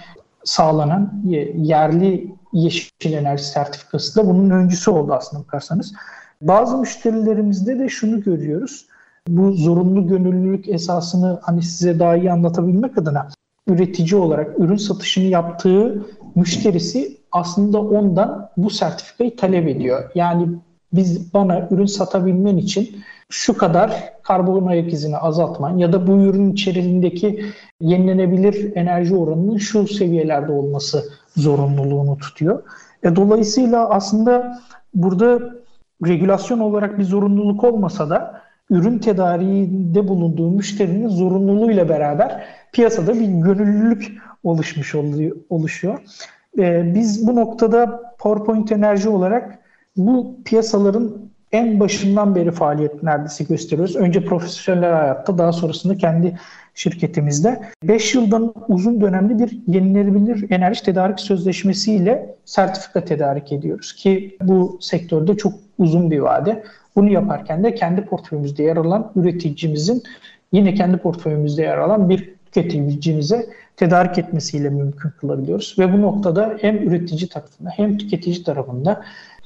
sağlanan 0.43 1.23
yerli 1.55 2.36
yeşil 2.53 3.13
enerji 3.13 3.43
sertifikası 3.43 4.15
da 4.15 4.27
bunun 4.27 4.49
öncüsü 4.49 4.91
oldu 4.91 5.13
aslında 5.13 5.43
bakarsanız. 5.43 5.93
Bazı 6.41 6.77
müşterilerimizde 6.77 7.79
de 7.79 7.89
şunu 7.89 8.21
görüyoruz 8.21 8.88
bu 9.28 9.51
zorunlu 9.51 10.07
gönüllülük 10.07 10.69
esasını 10.69 11.39
hani 11.41 11.61
size 11.61 11.99
daha 11.99 12.17
iyi 12.17 12.32
anlatabilmek 12.32 12.97
adına 12.97 13.28
üretici 13.67 14.21
olarak 14.21 14.59
ürün 14.59 14.78
satışını 14.78 15.26
yaptığı 15.26 16.05
müşterisi 16.36 17.17
aslında 17.32 17.82
ondan 17.82 18.49
bu 18.57 18.69
sertifikayı 18.69 19.36
talep 19.36 19.67
ediyor. 19.67 20.11
Yani 20.15 20.47
biz 20.93 21.34
bana 21.34 21.67
ürün 21.71 21.86
satabilmen 21.86 22.57
için 22.57 22.89
şu 23.30 23.57
kadar 23.57 24.13
karbon 24.24 24.65
ayak 24.65 24.93
izini 24.93 25.17
azaltman 25.17 25.78
ya 25.78 25.93
da 25.93 26.07
bu 26.07 26.11
ürün 26.11 26.53
içerisindeki 26.53 27.45
yenilenebilir 27.82 28.76
enerji 28.76 29.15
oranının 29.15 29.57
şu 29.57 29.88
seviyelerde 29.88 30.51
olması 30.51 31.03
zorunluluğunu 31.38 32.17
tutuyor. 32.17 32.63
E, 33.03 33.15
dolayısıyla 33.15 33.89
aslında 33.89 34.59
burada 34.93 35.39
regülasyon 36.07 36.59
olarak 36.59 36.99
bir 36.99 37.03
zorunluluk 37.03 37.63
olmasa 37.63 38.09
da 38.09 38.43
ürün 38.74 38.99
tedariğinde 38.99 40.07
bulunduğu 40.07 40.51
müşterinin 40.51 41.07
zorunluluğuyla 41.07 41.89
beraber 41.89 42.45
piyasada 42.71 43.13
bir 43.13 43.28
gönüllülük 43.28 44.11
oluşmuş 44.43 44.95
oluyor, 44.95 45.36
oluşuyor. 45.49 45.99
Ee, 46.57 46.95
biz 46.95 47.28
bu 47.28 47.36
noktada 47.36 48.13
PowerPoint 48.19 48.71
Enerji 48.71 49.09
olarak 49.09 49.59
bu 49.97 50.38
piyasaların 50.45 51.11
en 51.51 51.80
başından 51.80 52.36
beri 52.36 52.51
faaliyet 52.51 53.03
neredeyse 53.03 53.43
gösteriyoruz. 53.43 53.95
Önce 53.95 54.26
profesyonel 54.26 54.91
hayatta 54.91 55.38
daha 55.38 55.51
sonrasında 55.51 55.97
kendi 55.97 56.39
şirketimizde 56.74 57.61
5 57.84 58.15
yıldan 58.15 58.53
uzun 58.67 59.01
dönemli 59.01 59.39
bir 59.39 59.59
yenilenebilir 59.67 60.51
enerji 60.51 60.84
tedarik 60.84 61.19
sözleşmesiyle 61.19 62.36
sertifika 62.45 63.05
tedarik 63.05 63.51
ediyoruz 63.51 63.93
ki 63.93 64.38
bu 64.41 64.78
sektörde 64.82 65.38
çok 65.38 65.53
uzun 65.78 66.11
bir 66.11 66.19
vade. 66.19 66.63
Bunu 66.96 67.12
yaparken 67.12 67.64
de 67.64 67.76
kendi 67.76 68.06
portföyümüzde 68.06 68.64
yer 68.64 68.78
alan 68.78 69.12
üreticimizin 69.16 70.04
yine 70.52 70.74
kendi 70.74 70.98
portföyümüzde 70.98 71.62
yer 71.62 71.78
alan 71.78 72.10
bir 72.10 72.34
tüketicimize 72.46 73.50
tedarik 73.78 74.18
etmesiyle 74.18 74.70
mümkün 74.70 75.10
kılabiliyoruz. 75.10 75.76
Ve 75.80 75.94
bu 75.94 76.02
noktada 76.02 76.58
hem 76.62 76.78
üretici 76.78 77.30
tarafında 77.30 77.70
hem 77.70 77.98
tüketici 77.98 78.44
tarafında 78.44 79.04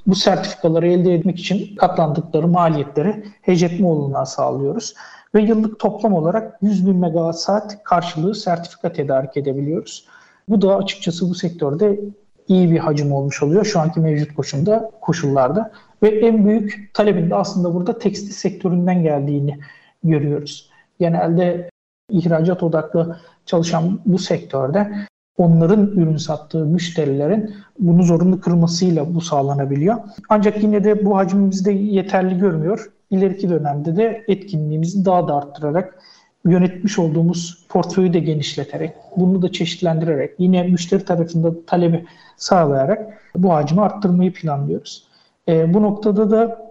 bu 0.08 0.16
sertifikaları 0.16 0.88
elde 0.88 1.14
etmek 1.14 1.39
için 1.39 1.76
katlandıkları 1.76 2.48
maliyetleri 2.48 3.24
hecetme 3.41 3.88
olanağı 3.88 4.26
sağlıyoruz. 4.26 4.93
Ve 5.36 5.41
yıllık 5.41 5.80
toplam 5.80 6.14
olarak 6.14 6.58
100 6.62 6.88
bin 6.88 6.95
megawatt 6.95 7.39
saat 7.39 7.84
karşılığı 7.84 8.36
sertifika 8.36 8.93
tedarik 8.93 9.38
edebiliyoruz. 9.38 10.06
Bu 10.50 10.62
da 10.62 10.76
açıkçası 10.76 11.30
bu 11.30 11.36
sektörde 11.36 12.00
iyi 12.48 12.72
bir 12.72 12.78
hacim 12.78 13.12
olmuş 13.12 13.43
oluyor 13.43 13.66
şu 13.66 13.80
anki 13.80 14.00
mevcut 14.00 14.36
koşulda, 14.36 14.91
koşullarda. 15.02 15.72
Ve 16.04 16.10
en 16.10 16.45
büyük 16.45 16.91
talebin 16.93 17.30
de 17.30 17.36
aslında 17.36 17.74
burada 17.74 18.00
tekstil 18.00 18.32
sektöründen 18.32 19.04
geldiğini 19.04 19.60
görüyoruz. 20.04 20.70
Genelde 21.00 21.70
ihracat 22.12 22.64
odaklı 22.64 23.20
çalışan 23.45 24.00
bu 24.06 24.20
sektörde 24.20 24.91
onların 25.38 25.88
ürün 25.88 26.18
sattığı 26.18 26.66
müşterilerin 26.66 27.56
bunu 27.80 28.04
zorunlu 28.04 28.41
kırmasıyla 28.41 29.16
bu 29.16 29.22
sağlanabiliyor. 29.22 29.95
Ancak 30.30 30.64
yine 30.64 30.84
de 30.84 31.06
bu 31.06 31.18
hacmimizde 31.18 31.72
yeterli 31.72 32.38
görmüyor. 32.38 32.91
İleriki 33.12 33.50
dönemde 33.50 33.98
de 33.98 34.24
etkinliğimizi 34.28 35.06
daha 35.06 35.28
da 35.28 35.36
arttırarak 35.36 36.00
yönetmiş 36.45 37.00
olduğumuz 37.00 37.66
portföyü 37.70 38.14
de 38.14 38.20
genişleterek, 38.20 38.93
bunu 39.18 39.41
da 39.41 39.52
çeşitlendirerek, 39.52 40.32
yine 40.38 40.64
müşteri 40.64 41.06
tarafında 41.06 41.66
talebi 41.66 42.06
sağlayarak 42.38 43.22
bu 43.36 43.54
hacmi 43.54 43.82
arttırmayı 43.82 44.34
planlıyoruz. 44.34 45.07
E, 45.48 45.74
bu 45.74 45.82
noktada 45.82 46.32
da 46.32 46.68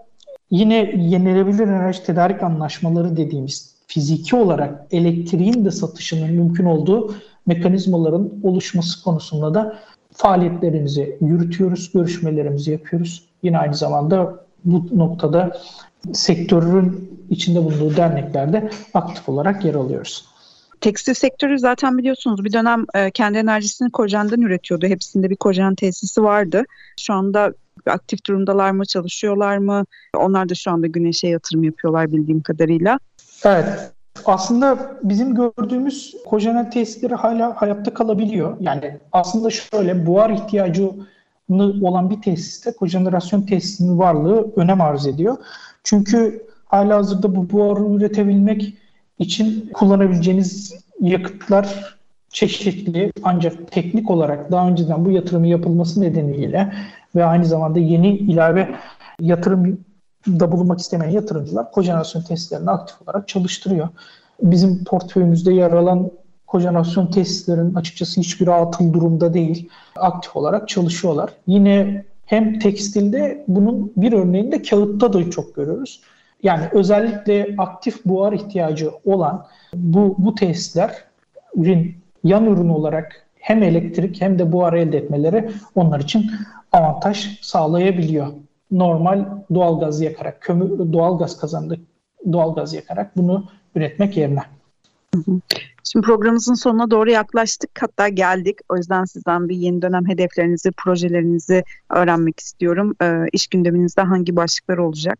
yine 0.50 0.76
yenilebilir 0.96 1.68
enerji 1.68 2.04
tedarik 2.04 2.42
anlaşmaları 2.42 3.16
dediğimiz 3.16 3.76
fiziki 3.86 4.36
olarak 4.36 4.86
elektriğin 4.90 5.64
de 5.64 5.70
satışının 5.70 6.30
mümkün 6.30 6.64
olduğu 6.64 7.14
mekanizmaların 7.46 8.32
oluşması 8.42 9.04
konusunda 9.04 9.54
da 9.54 9.78
faaliyetlerimizi 10.12 11.18
yürütüyoruz, 11.20 11.92
görüşmelerimizi 11.92 12.70
yapıyoruz. 12.72 13.24
Yine 13.42 13.58
aynı 13.58 13.74
zamanda 13.74 14.46
bu 14.64 14.98
noktada 14.98 15.60
sektörün 16.12 17.10
içinde 17.30 17.64
bulunduğu 17.64 17.96
derneklerde 17.96 18.70
aktif 18.94 19.28
olarak 19.28 19.64
yer 19.64 19.74
alıyoruz. 19.74 20.24
Tekstil 20.80 21.14
sektörü 21.14 21.58
zaten 21.58 21.98
biliyorsunuz 21.98 22.44
bir 22.44 22.52
dönem 22.52 22.84
e, 22.94 23.10
kendi 23.10 23.38
enerjisini 23.38 23.90
kojenden 23.90 24.40
üretiyordu. 24.40 24.86
Hepsinde 24.86 25.30
bir 25.30 25.36
kojen 25.36 25.74
tesisi 25.74 26.22
vardı. 26.22 26.64
Şu 27.00 27.14
anda 27.14 27.52
aktif 27.90 28.26
durumdalar 28.26 28.70
mı, 28.70 28.84
çalışıyorlar 28.86 29.58
mı? 29.58 29.84
Onlar 30.16 30.48
da 30.48 30.54
şu 30.54 30.70
anda 30.70 30.86
güneşe 30.86 31.28
yatırım 31.28 31.64
yapıyorlar 31.64 32.12
bildiğim 32.12 32.42
kadarıyla. 32.42 32.98
Evet. 33.44 33.92
Aslında 34.24 34.98
bizim 35.02 35.34
gördüğümüz 35.34 36.16
kojenel 36.26 36.70
tesisleri 36.70 37.14
hala 37.14 37.62
hayatta 37.62 37.94
kalabiliyor. 37.94 38.56
Yani 38.60 38.98
aslında 39.12 39.50
şöyle 39.50 40.06
buhar 40.06 40.30
ihtiyacı 40.30 40.90
olan 41.82 42.10
bir 42.10 42.22
tesiste 42.22 42.72
kojenerasyon 42.72 43.42
tesisinin 43.42 43.98
varlığı 43.98 44.52
önem 44.56 44.80
arz 44.80 45.06
ediyor. 45.06 45.36
Çünkü 45.84 46.46
hala 46.64 46.96
hazırda 46.96 47.36
bu 47.36 47.50
buharı 47.50 47.96
üretebilmek 47.96 48.74
için 49.18 49.70
kullanabileceğiniz 49.74 50.74
yakıtlar 51.00 51.96
çeşitli 52.28 53.12
ancak 53.22 53.72
teknik 53.72 54.10
olarak 54.10 54.50
daha 54.52 54.68
önceden 54.68 55.04
bu 55.04 55.10
yatırımı 55.10 55.48
yapılması 55.48 56.00
nedeniyle 56.00 56.72
ve 57.16 57.24
aynı 57.24 57.44
zamanda 57.44 57.78
yeni 57.78 58.08
ilave 58.08 58.74
yatırım 59.20 59.80
da 60.28 60.52
bulunmak 60.52 60.80
istemeyen 60.80 61.12
yatırımcılar 61.12 61.72
kojenerasyon 61.72 62.22
testlerini 62.22 62.70
aktif 62.70 63.02
olarak 63.02 63.28
çalıştırıyor. 63.28 63.88
Bizim 64.42 64.84
portföyümüzde 64.84 65.52
yer 65.52 65.72
alan 65.72 66.10
kojenerasyon 66.46 67.06
testlerin 67.06 67.74
açıkçası 67.74 68.20
hiçbir 68.20 68.62
atıl 68.62 68.92
durumda 68.92 69.34
değil. 69.34 69.68
Aktif 69.96 70.36
olarak 70.36 70.68
çalışıyorlar. 70.68 71.30
Yine 71.46 72.04
hem 72.26 72.58
tekstilde 72.58 73.44
bunun 73.48 73.92
bir 73.96 74.12
örneğini 74.12 74.52
de 74.52 74.62
kağıtta 74.62 75.12
da 75.12 75.30
çok 75.30 75.54
görüyoruz. 75.54 76.00
Yani 76.42 76.64
özellikle 76.72 77.54
aktif 77.58 78.04
buhar 78.04 78.32
ihtiyacı 78.32 78.90
olan 79.04 79.46
bu, 79.74 80.14
bu 80.18 80.34
tesislerin 80.34 81.94
yan 82.24 82.46
ürün 82.46 82.68
olarak 82.68 83.26
hem 83.34 83.62
elektrik 83.62 84.20
hem 84.20 84.38
de 84.38 84.52
buhar 84.52 84.72
elde 84.72 84.98
etmeleri 84.98 85.50
onlar 85.74 86.00
için 86.00 86.30
avantaj 86.76 87.40
sağlayabiliyor. 87.42 88.26
Normal 88.70 89.24
doğal 89.54 89.80
gaz 89.80 90.00
yakarak, 90.00 90.40
kömür, 90.40 90.92
doğal 90.92 91.18
gaz 91.18 91.40
kazandık, 91.40 91.80
doğal 92.32 92.54
gaz 92.54 92.74
yakarak 92.74 93.16
bunu 93.16 93.44
üretmek 93.74 94.16
yerine. 94.16 94.42
Şimdi 95.84 96.06
programımızın 96.06 96.54
sonuna 96.54 96.90
doğru 96.90 97.10
yaklaştık 97.10 97.70
hatta 97.80 98.08
geldik. 98.08 98.58
O 98.68 98.76
yüzden 98.76 99.04
sizden 99.04 99.48
bir 99.48 99.56
yeni 99.56 99.82
dönem 99.82 100.08
hedeflerinizi, 100.08 100.70
projelerinizi 100.70 101.64
öğrenmek 101.90 102.40
istiyorum. 102.40 102.94
Ee, 103.02 103.24
iş 103.32 103.46
gündeminizde 103.46 104.02
hangi 104.02 104.36
başlıklar 104.36 104.78
olacak? 104.78 105.18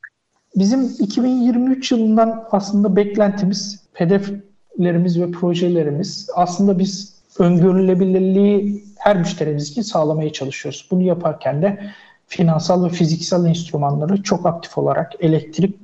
Bizim 0.57 0.85
2023 0.99 1.93
yılından 1.93 2.45
aslında 2.53 2.97
beklentimiz, 2.97 3.85
hedeflerimiz 3.93 5.21
ve 5.21 5.31
projelerimiz 5.31 6.31
aslında 6.35 6.79
biz 6.79 7.17
öngörülebilirliği 7.39 8.85
her 9.07 9.17
müşterimiz 9.17 9.71
için 9.71 9.83
sağlamaya 9.83 10.33
çalışıyoruz. 10.33 10.89
Bunu 10.91 11.03
yaparken 11.03 11.63
de 11.63 11.81
finansal 12.27 12.85
ve 12.85 12.89
fiziksel 12.89 13.45
enstrümanları 13.45 14.23
çok 14.23 14.47
aktif 14.47 14.79
olarak 14.79 15.13
elektrik 15.21 15.77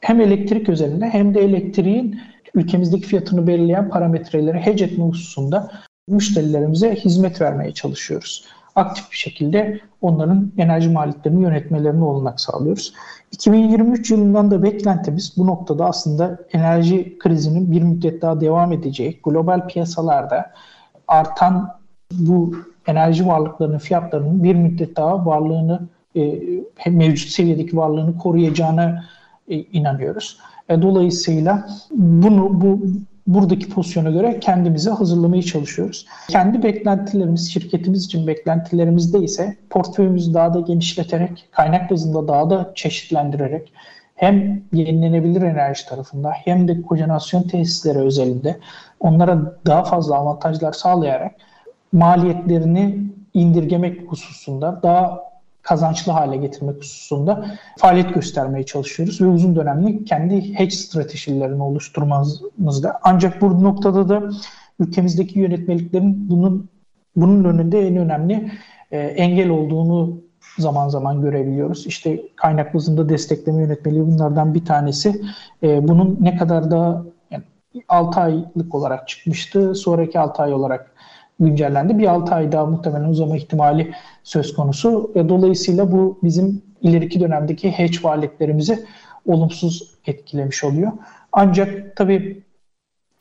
hem 0.00 0.20
elektrik 0.20 0.68
özelinde 0.68 1.06
hem 1.06 1.34
de 1.34 1.40
elektriğin 1.40 2.20
ülkemizdeki 2.54 3.06
fiyatını 3.06 3.46
belirleyen 3.46 3.88
parametreleri 3.88 4.58
hedge 4.58 4.84
etme 4.84 5.04
hususunda 5.04 5.70
müşterilerimize 6.08 6.94
hizmet 6.94 7.40
vermeye 7.40 7.74
çalışıyoruz. 7.74 8.44
Aktif 8.76 9.10
bir 9.10 9.16
şekilde 9.16 9.80
onların 10.00 10.52
enerji 10.58 10.88
maliyetlerini 10.88 11.42
yönetmelerine 11.42 12.04
olanak 12.04 12.40
sağlıyoruz. 12.40 12.94
2023 13.32 14.10
yılından 14.10 14.50
da 14.50 14.62
beklentimiz 14.62 15.34
bu 15.36 15.46
noktada 15.46 15.86
aslında 15.86 16.38
enerji 16.52 17.18
krizinin 17.18 17.72
bir 17.72 17.82
müddet 17.82 18.22
daha 18.22 18.40
devam 18.40 18.72
edeceği, 18.72 19.20
global 19.24 19.68
piyasalarda 19.68 20.50
artan 21.08 21.79
bu 22.12 22.54
enerji 22.86 23.26
varlıklarının 23.26 23.78
fiyatlarının 23.78 24.44
bir 24.44 24.54
müddet 24.54 24.96
daha 24.96 25.26
varlığını 25.26 25.80
e, 26.16 26.90
mevcut 26.90 27.28
seviyedeki 27.28 27.76
varlığını 27.76 28.18
koruyacağına 28.18 29.04
e, 29.48 29.56
inanıyoruz. 29.56 30.38
E, 30.68 30.82
dolayısıyla 30.82 31.68
bunu 31.90 32.60
bu 32.60 32.80
buradaki 33.26 33.68
pozisyona 33.68 34.10
göre 34.10 34.40
kendimizi 34.40 34.90
hazırlamaya 34.90 35.42
çalışıyoruz. 35.42 36.06
Kendi 36.28 36.62
beklentilerimiz, 36.62 37.52
şirketimiz 37.52 38.04
için 38.04 38.26
beklentilerimizde 38.26 39.18
ise 39.18 39.56
portföyümüzü 39.70 40.34
daha 40.34 40.54
da 40.54 40.60
genişleterek, 40.60 41.48
kaynak 41.50 41.90
bazında 41.90 42.28
daha 42.28 42.50
da 42.50 42.72
çeşitlendirerek 42.74 43.72
hem 44.14 44.62
yenilenebilir 44.72 45.42
enerji 45.42 45.86
tarafında 45.86 46.30
hem 46.30 46.68
de 46.68 46.82
kojenerasyon 46.82 47.42
tesisleri 47.42 47.98
özelinde 47.98 48.58
onlara 49.00 49.58
daha 49.66 49.84
fazla 49.84 50.16
avantajlar 50.16 50.72
sağlayarak 50.72 51.32
maliyetlerini 51.92 53.10
indirgemek 53.34 54.12
hususunda 54.12 54.80
daha 54.82 55.30
kazançlı 55.62 56.12
hale 56.12 56.36
getirmek 56.36 56.76
hususunda 56.76 57.44
faaliyet 57.78 58.14
göstermeye 58.14 58.66
çalışıyoruz 58.66 59.20
ve 59.20 59.26
uzun 59.26 59.56
dönemli 59.56 60.04
kendi 60.04 60.54
hedge 60.54 60.70
stratejilerini 60.70 61.62
oluşturmamızda. 61.62 62.98
Ancak 63.02 63.40
bu 63.40 63.62
noktada 63.62 64.08
da 64.08 64.30
ülkemizdeki 64.80 65.38
yönetmeliklerin 65.38 66.30
bunun 66.30 66.68
bunun 67.16 67.44
önünde 67.44 67.88
en 67.88 67.96
önemli 67.96 68.52
e, 68.90 68.98
engel 68.98 69.48
olduğunu 69.48 70.20
zaman 70.58 70.88
zaman 70.88 71.20
görebiliyoruz. 71.20 71.86
İşte 71.86 72.22
kaynak 72.36 72.74
bazında 72.74 73.08
destekleme 73.08 73.62
yönetmeliği 73.62 74.06
bunlardan 74.06 74.54
bir 74.54 74.64
tanesi. 74.64 75.22
E, 75.62 75.88
bunun 75.88 76.18
ne 76.20 76.36
kadar 76.36 76.70
da 76.70 77.04
yani 77.30 77.44
6 77.88 78.20
aylık 78.20 78.74
olarak 78.74 79.08
çıkmıştı. 79.08 79.74
Sonraki 79.74 80.18
6 80.18 80.42
ay 80.42 80.52
olarak 80.52 80.92
güncellendi. 81.40 81.98
Bir 81.98 82.06
6 82.06 82.34
ay 82.34 82.52
daha 82.52 82.66
muhtemelen 82.66 83.08
uzama 83.08 83.36
ihtimali 83.36 83.94
söz 84.24 84.54
konusu. 84.54 85.12
E, 85.14 85.28
dolayısıyla 85.28 85.92
bu 85.92 86.18
bizim 86.22 86.62
ileriki 86.82 87.20
dönemdeki 87.20 87.70
hedge 87.70 87.98
faaliyetlerimizi 87.98 88.84
olumsuz 89.26 89.94
etkilemiş 90.06 90.64
oluyor. 90.64 90.92
Ancak 91.32 91.96
tabii 91.96 92.42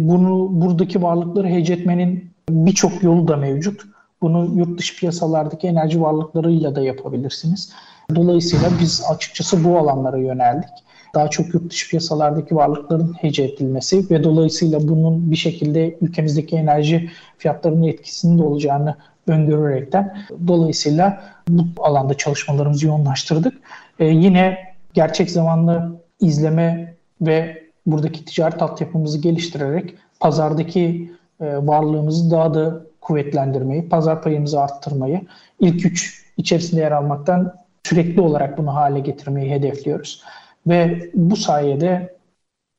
bunu 0.01 0.49
buradaki 0.51 1.01
varlıkları 1.01 1.47
hedge 1.47 1.73
etmenin 1.73 2.31
birçok 2.49 3.03
yolu 3.03 3.27
da 3.27 3.37
mevcut. 3.37 3.81
Bunu 4.21 4.55
yurt 4.55 4.79
dışı 4.79 4.99
piyasalardaki 4.99 5.67
enerji 5.67 6.01
varlıklarıyla 6.01 6.75
da 6.75 6.81
yapabilirsiniz. 6.81 7.73
Dolayısıyla 8.15 8.69
biz 8.81 9.03
açıkçası 9.09 9.63
bu 9.63 9.77
alanlara 9.77 10.17
yöneldik 10.17 10.69
daha 11.15 11.27
çok 11.29 11.53
yurt 11.53 11.71
dışı 11.71 11.89
piyasalardaki 11.89 12.55
varlıkların 12.55 13.13
hece 13.13 13.43
edilmesi 13.43 14.09
ve 14.09 14.23
dolayısıyla 14.23 14.87
bunun 14.87 15.31
bir 15.31 15.35
şekilde 15.35 15.97
ülkemizdeki 16.01 16.55
enerji 16.55 17.09
fiyatlarının 17.37 17.83
etkisinin 17.83 18.37
de 18.37 18.43
olacağını 18.43 18.95
öngörülerekten 19.27 20.17
dolayısıyla 20.47 21.23
bu 21.49 21.85
alanda 21.85 22.13
çalışmalarımızı 22.13 22.87
yoğunlaştırdık. 22.87 23.53
Ee, 23.99 24.05
yine 24.05 24.57
gerçek 24.93 25.31
zamanlı 25.31 25.99
izleme 26.21 26.95
ve 27.21 27.63
buradaki 27.85 28.25
ticaret 28.25 28.61
altyapımızı 28.61 29.17
geliştirerek 29.17 29.95
pazardaki 30.19 31.11
e, 31.41 31.67
varlığımızı 31.67 32.31
daha 32.31 32.53
da 32.53 32.81
kuvvetlendirmeyi, 33.01 33.89
pazar 33.89 34.21
payımızı 34.21 34.61
arttırmayı, 34.61 35.21
ilk 35.59 35.85
üç 35.85 36.25
içerisinde 36.37 36.81
yer 36.81 36.91
almaktan 36.91 37.53
sürekli 37.83 38.21
olarak 38.21 38.57
bunu 38.57 38.75
hale 38.75 38.99
getirmeyi 38.99 39.51
hedefliyoruz. 39.51 40.23
Ve 40.69 41.09
bu 41.13 41.35
sayede 41.35 42.17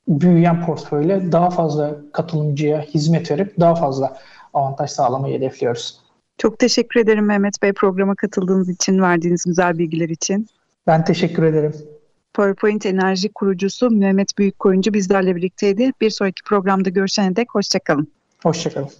büyüyen 0.07 0.65
portföyle 0.65 1.31
daha 1.31 1.49
fazla 1.49 1.95
katılımcıya 2.13 2.81
hizmet 2.81 3.31
verip 3.31 3.59
daha 3.59 3.75
fazla 3.75 4.17
avantaj 4.53 4.89
sağlamayı 4.91 5.37
hedefliyoruz. 5.37 6.01
Çok 6.37 6.59
teşekkür 6.59 6.99
ederim 6.99 7.25
Mehmet 7.25 7.61
Bey 7.61 7.73
programa 7.73 8.15
katıldığınız 8.15 8.69
için, 8.69 9.01
verdiğiniz 9.01 9.43
güzel 9.45 9.77
bilgiler 9.77 10.09
için. 10.09 10.47
Ben 10.87 11.05
teşekkür 11.05 11.43
ederim. 11.43 11.73
PowerPoint 12.33 12.85
Enerji 12.85 13.29
kurucusu 13.33 13.89
Mehmet 13.89 14.37
Büyükkoyuncu 14.37 14.93
bizlerle 14.93 15.35
birlikteydi. 15.35 15.91
Bir 16.01 16.09
sonraki 16.09 16.43
programda 16.43 16.89
görüşene 16.89 17.35
dek 17.35 17.47
hoşçakalın. 17.55 18.07
Hoşçakalın. 18.43 18.91